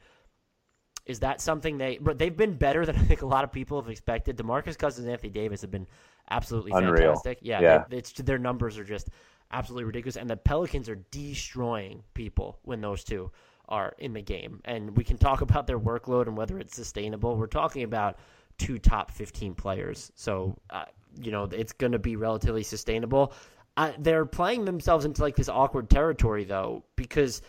[1.05, 1.97] Is that something they?
[1.97, 4.37] But they've been better than I think a lot of people have expected.
[4.37, 5.87] Demarcus Cousins, and Anthony Davis have been
[6.29, 7.13] absolutely Unreal.
[7.13, 7.39] fantastic.
[7.41, 7.83] Yeah, yeah.
[7.89, 9.09] They, it's their numbers are just
[9.51, 13.31] absolutely ridiculous, and the Pelicans are destroying people when those two
[13.69, 14.61] are in the game.
[14.65, 17.37] And we can talk about their workload and whether it's sustainable.
[17.37, 18.19] We're talking about
[18.57, 20.85] two top 15 players, so uh,
[21.21, 23.33] you know it's going to be relatively sustainable.
[23.77, 27.41] Uh, they're playing themselves into like this awkward territory though, because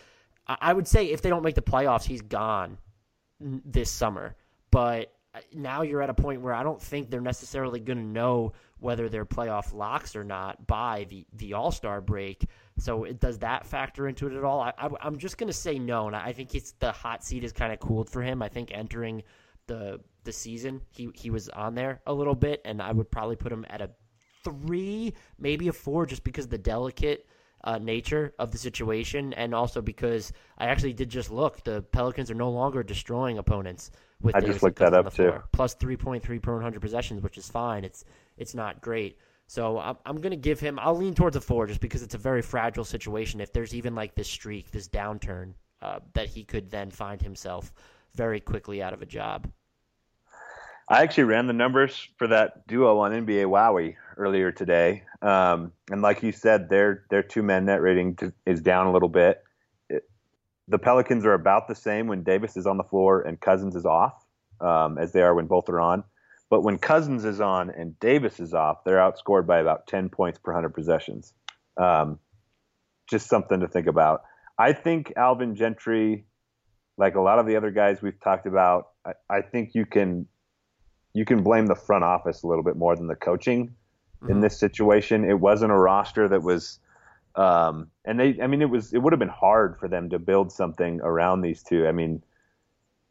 [0.47, 2.77] I would say if they don't make the playoffs, he's gone
[3.39, 4.35] this summer.
[4.71, 8.03] But uh, now you're at a point where I don't think they're necessarily going to
[8.03, 12.45] know whether they're playoff locks or not by the, the All Star break.
[12.77, 14.61] So it, does that factor into it at all?
[14.61, 17.51] I, am just going to say no, and I think it's the hot seat is
[17.51, 18.41] kind of cooled for him.
[18.41, 19.23] I think entering
[19.67, 23.35] the the season, he he was on there a little bit, and I would probably
[23.35, 23.89] put him at a
[24.49, 27.27] three, maybe a four, just because of the delicate
[27.63, 31.63] uh, nature of the situation, and also because I actually did just look.
[31.63, 33.91] The Pelicans are no longer destroying opponents
[34.21, 34.35] with.
[34.35, 35.33] I just looked that up too.
[35.51, 37.83] Plus three point three per one hundred possessions, which is fine.
[37.83, 38.05] It's
[38.37, 39.17] it's not great.
[39.47, 40.77] So I'm, I'm going to give him.
[40.79, 43.39] I'll lean towards a four just because it's a very fragile situation.
[43.41, 47.73] If there's even like this streak, this downturn, uh, that he could then find himself
[48.13, 49.49] very quickly out of a job.
[50.89, 56.01] I actually ran the numbers for that duo on NBA Wowy earlier today, um, and
[56.01, 59.43] like you said, their their two man net rating is down a little bit.
[59.89, 60.03] It,
[60.67, 63.85] the Pelicans are about the same when Davis is on the floor and Cousins is
[63.85, 64.25] off,
[64.59, 66.03] um, as they are when both are on.
[66.49, 70.39] But when Cousins is on and Davis is off, they're outscored by about 10 points
[70.39, 71.33] per 100 possessions.
[71.75, 72.19] Um,
[73.09, 74.21] just something to think about.
[74.57, 76.25] I think Alvin Gentry,
[76.97, 80.27] like a lot of the other guys we've talked about, I, I think you can
[81.13, 83.73] you can blame the front office a little bit more than the coaching
[84.21, 84.31] mm-hmm.
[84.31, 85.29] in this situation.
[85.29, 86.79] It wasn't a roster that was
[87.37, 90.17] um, and they, I mean, it was, it would have been hard for them to
[90.17, 91.87] build something around these two.
[91.87, 92.23] I mean,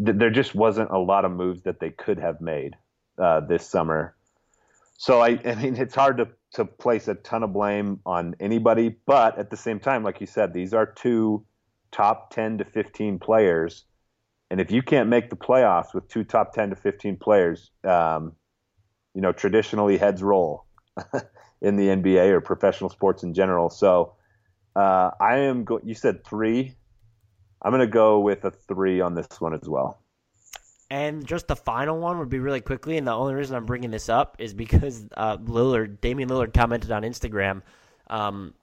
[0.05, 2.75] th- there just wasn't a lot of moves that they could have made
[3.19, 4.17] uh, this summer.
[4.99, 8.97] So I, I mean, it's hard to to place a ton of blame on anybody,
[9.05, 11.45] but at the same time, like you said, these are two
[11.93, 13.85] top ten to fifteen players,
[14.51, 18.33] and if you can't make the playoffs with two top ten to fifteen players, um,
[19.13, 20.66] you know, traditionally heads roll
[21.61, 23.70] in the NBA or professional sports in general.
[23.70, 24.14] So
[24.74, 25.64] uh, I am.
[25.64, 26.74] Go- you said three.
[27.62, 30.03] I'm going to go with a three on this one as well.
[30.90, 33.90] And just the final one would be really quickly, and the only reason I'm bringing
[33.90, 37.62] this up is because uh, Lillard, Damian Lillard, commented on Instagram
[38.09, 38.55] um,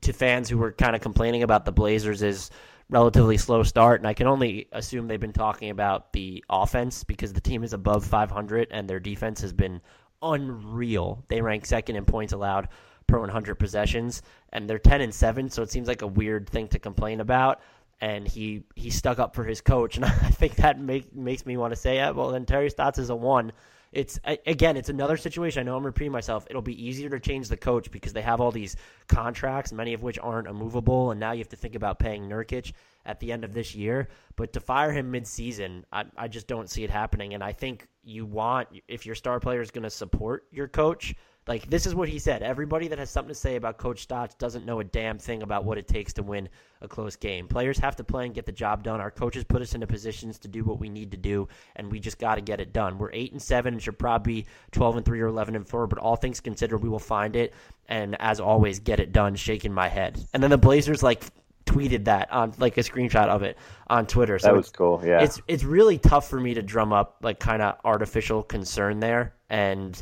[0.00, 2.50] to fans who were kind of complaining about the Blazers' is
[2.88, 7.34] relatively slow start, and I can only assume they've been talking about the offense because
[7.34, 9.82] the team is above 500 and their defense has been
[10.22, 11.24] unreal.
[11.28, 12.68] They rank second in points allowed
[13.06, 16.68] per 100 possessions, and they're 10 and 7, so it seems like a weird thing
[16.68, 17.60] to complain about.
[18.00, 21.56] And he he stuck up for his coach, and I think that make, makes me
[21.56, 23.52] want to say, yeah, well, then Terry Stotts is a one.
[23.92, 25.60] It's again, it's another situation.
[25.60, 26.46] I know I'm repeating myself.
[26.48, 28.76] It'll be easier to change the coach because they have all these
[29.08, 32.72] contracts, many of which aren't immovable, and now you have to think about paying Nurkic
[33.04, 34.08] at the end of this year.
[34.36, 37.34] But to fire him mid-season, I, I just don't see it happening.
[37.34, 41.14] And I think you want if your star player is going to support your coach
[41.50, 42.44] like this is what he said.
[42.44, 45.64] Everybody that has something to say about Coach Stotts doesn't know a damn thing about
[45.64, 46.48] what it takes to win
[46.80, 47.48] a close game.
[47.48, 49.00] Players have to play and get the job done.
[49.00, 51.98] Our coaches put us into positions to do what we need to do, and we
[51.98, 52.98] just got to get it done.
[52.98, 55.88] We're eight and seven, and should probably be twelve and three or eleven and four.
[55.88, 57.52] But all things considered, we will find it,
[57.88, 59.34] and as always, get it done.
[59.34, 61.24] Shaking my head, and then the Blazers like
[61.66, 64.38] tweeted that on like a screenshot of it on Twitter.
[64.38, 65.02] So that was cool.
[65.04, 69.00] Yeah, it's it's really tough for me to drum up like kind of artificial concern
[69.00, 70.00] there, and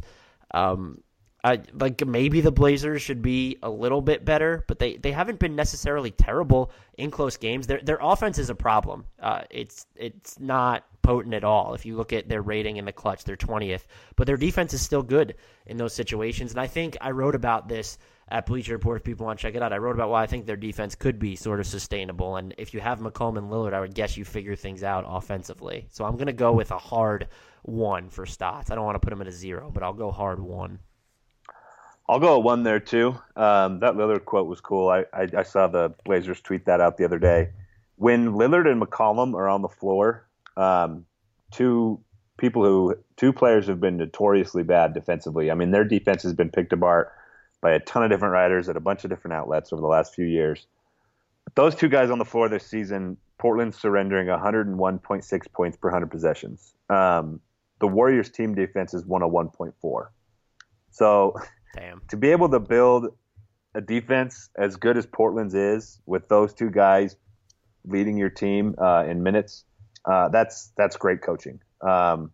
[0.53, 1.03] um,
[1.45, 5.55] Like maybe the Blazers should be a little bit better, but they, they haven't been
[5.55, 7.66] necessarily terrible in close games.
[7.66, 9.05] Their their offense is a problem.
[9.20, 11.74] Uh, it's it's not potent at all.
[11.74, 13.86] If you look at their rating in the clutch, they're twentieth,
[14.16, 15.36] but their defense is still good
[15.66, 16.51] in those situations.
[16.51, 17.99] And I think I wrote about this
[18.30, 18.99] at Bleacher Report.
[18.99, 20.97] If people want to check it out, I wrote about why I think their defense
[20.97, 22.36] could be sort of sustainable.
[22.36, 25.86] And if you have McCollum and Lillard, I would guess you figure things out offensively.
[25.91, 27.28] So I'm going to go with a hard
[27.62, 28.70] one for Stotts.
[28.70, 30.80] I don't want to put him at a zero, but I'll go hard one.
[32.09, 33.18] I'll go one there too.
[33.36, 34.88] Um, that Lillard quote was cool.
[34.88, 37.50] I, I, I, saw the Blazers tweet that out the other day.
[37.96, 41.04] When Lillard and McCollum are on the floor, um,
[41.50, 42.00] two
[42.38, 45.50] people who two players have been notoriously bad defensively.
[45.50, 47.12] I mean, their defense has been picked apart
[47.61, 50.14] by a ton of different writers at a bunch of different outlets over the last
[50.14, 50.66] few years.
[51.44, 56.11] But those two guys on the floor this season, Portland surrendering 101.6 points per 100
[56.11, 56.72] possessions.
[56.88, 57.40] Um,
[57.80, 60.09] the Warriors team defense is 101.4.
[60.90, 61.34] So
[61.74, 62.02] Damn.
[62.08, 63.08] To be able to build
[63.74, 67.16] a defense as good as Portland's is with those two guys
[67.84, 69.64] leading your team uh, in minutes,
[70.04, 71.60] uh, that's that's great coaching.
[71.80, 72.32] Um,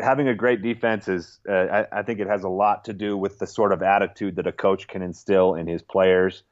[0.00, 3.16] having a great defense is, uh, I, I, think, it has a lot to do
[3.16, 6.42] with the sort of attitude that a coach can instill in his players,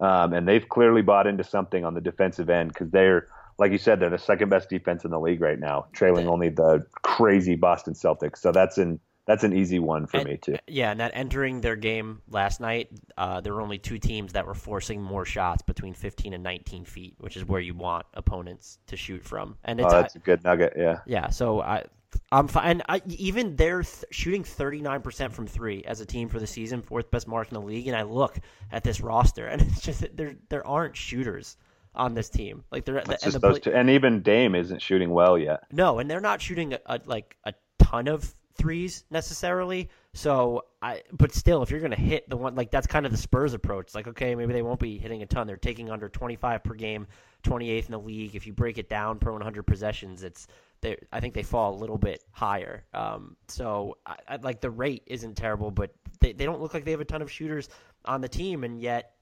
[0.00, 3.28] um, and they've clearly bought into something on the defensive end because they're,
[3.58, 6.48] like you said, they're the second best defense in the league right now, trailing only
[6.48, 8.38] the crazy Boston Celtics.
[8.38, 10.56] So that's in that's an easy one for and, me too.
[10.66, 14.46] Yeah, and that entering their game last night, uh, there were only two teams that
[14.46, 18.78] were forcing more shots between 15 and 19 feet, which is where you want opponents
[18.86, 19.58] to shoot from.
[19.64, 20.72] And it's, oh, that's a good nugget.
[20.78, 21.00] Yeah.
[21.06, 21.28] Yeah.
[21.28, 21.84] So I,
[22.32, 22.80] I'm fine.
[22.88, 27.10] I, even they're th- shooting 39% from three as a team for the season, fourth
[27.10, 27.86] best mark in the league.
[27.86, 28.38] And I look
[28.72, 31.58] at this roster, and it's just there there aren't shooters
[31.94, 32.64] on this team.
[32.72, 35.64] Like they're and, the, two, and even Dame isn't shooting well yet.
[35.70, 39.88] No, and they're not shooting a, a, like a ton of threes necessarily.
[40.12, 43.12] So I, but still, if you're going to hit the one, like that's kind of
[43.12, 43.94] the Spurs approach.
[43.94, 45.46] Like, okay, maybe they won't be hitting a ton.
[45.46, 47.06] They're taking under 25 per game,
[47.44, 48.34] 28th in the league.
[48.34, 50.48] If you break it down per 100 possessions, it's
[50.80, 50.96] they.
[51.12, 52.84] I think they fall a little bit higher.
[52.92, 56.84] Um, so I, I, like the rate isn't terrible, but they they don't look like
[56.84, 57.68] they have a ton of shooters
[58.04, 59.12] on the team, and yet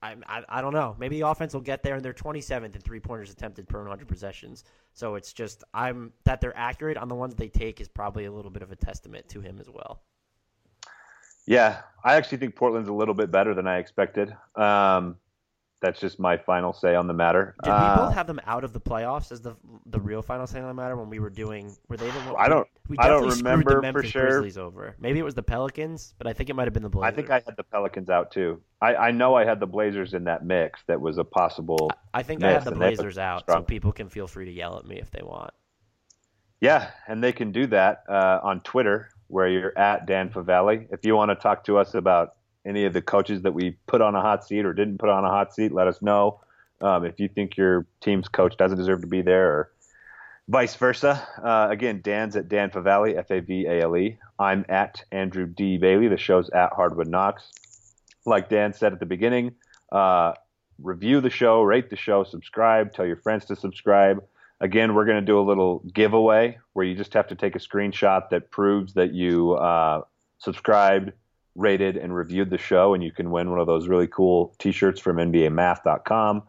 [0.00, 0.94] I, I, I don't know.
[0.98, 4.06] Maybe the offense will get there, and they're 27th in three pointers attempted per 100
[4.06, 4.64] possessions.
[4.92, 8.32] So it's just I'm that they're accurate on the ones they take is probably a
[8.32, 10.02] little bit of a testament to him as well.
[11.46, 14.36] Yeah, I actually think Portland's a little bit better than I expected.
[14.54, 15.16] Um,
[15.80, 17.54] that's just my final say on the matter.
[17.62, 19.54] Did we Uh, both have them out of the playoffs as the
[19.86, 21.70] the real final say on the matter when we were doing?
[21.88, 22.34] Were they the?
[22.36, 24.26] I don't- We I don't remember the for sure.
[24.40, 24.96] Grizzlies over.
[24.98, 27.12] Maybe it was the Pelicans, but I think it might have been the Blazers.
[27.12, 28.60] I think I had the Pelicans out too.
[28.80, 30.80] I, I know I had the Blazers in that mix.
[30.86, 31.90] That was a possible.
[32.14, 34.26] I think I had the and they put Blazers out, strong- so people can feel
[34.26, 35.52] free to yell at me if they want.
[36.60, 40.88] Yeah, and they can do that uh, on Twitter, where you're at Dan Favale.
[40.90, 42.34] If you want to talk to us about
[42.68, 45.24] any of the coaches that we put on a hot seat or didn't put on
[45.24, 46.40] a hot seat, let us know.
[46.80, 49.72] Um, if you think your team's coach doesn't deserve to be there, or
[50.48, 51.26] vice versa.
[51.42, 54.18] Uh, again, Dan's at Dan Favale, F A V A L E.
[54.38, 56.08] I'm at Andrew D Bailey.
[56.08, 57.50] The show's at Hardwood Knocks.
[58.24, 59.54] Like Dan said at the beginning,
[59.90, 60.34] uh,
[60.82, 64.22] review the show, rate the show, subscribe, tell your friends to subscribe.
[64.60, 67.60] Again, we're going to do a little giveaway where you just have to take a
[67.60, 70.02] screenshot that proves that you uh,
[70.38, 71.12] subscribed,
[71.58, 75.00] rated, and reviewed the show, and you can win one of those really cool T-shirts
[75.00, 76.42] from NBAMath.com.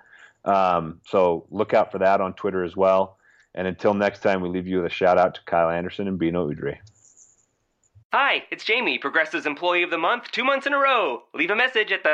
[0.46, 3.18] Um, so look out for that on Twitter as well.
[3.56, 6.20] And until next time, we leave you with a shout out to Kyle Anderson and
[6.20, 6.78] Beno Udrih.
[8.14, 11.24] Hi, it's Jamie, Progressive's Employee of the Month, two months in a row.
[11.34, 12.14] Leave a message at the.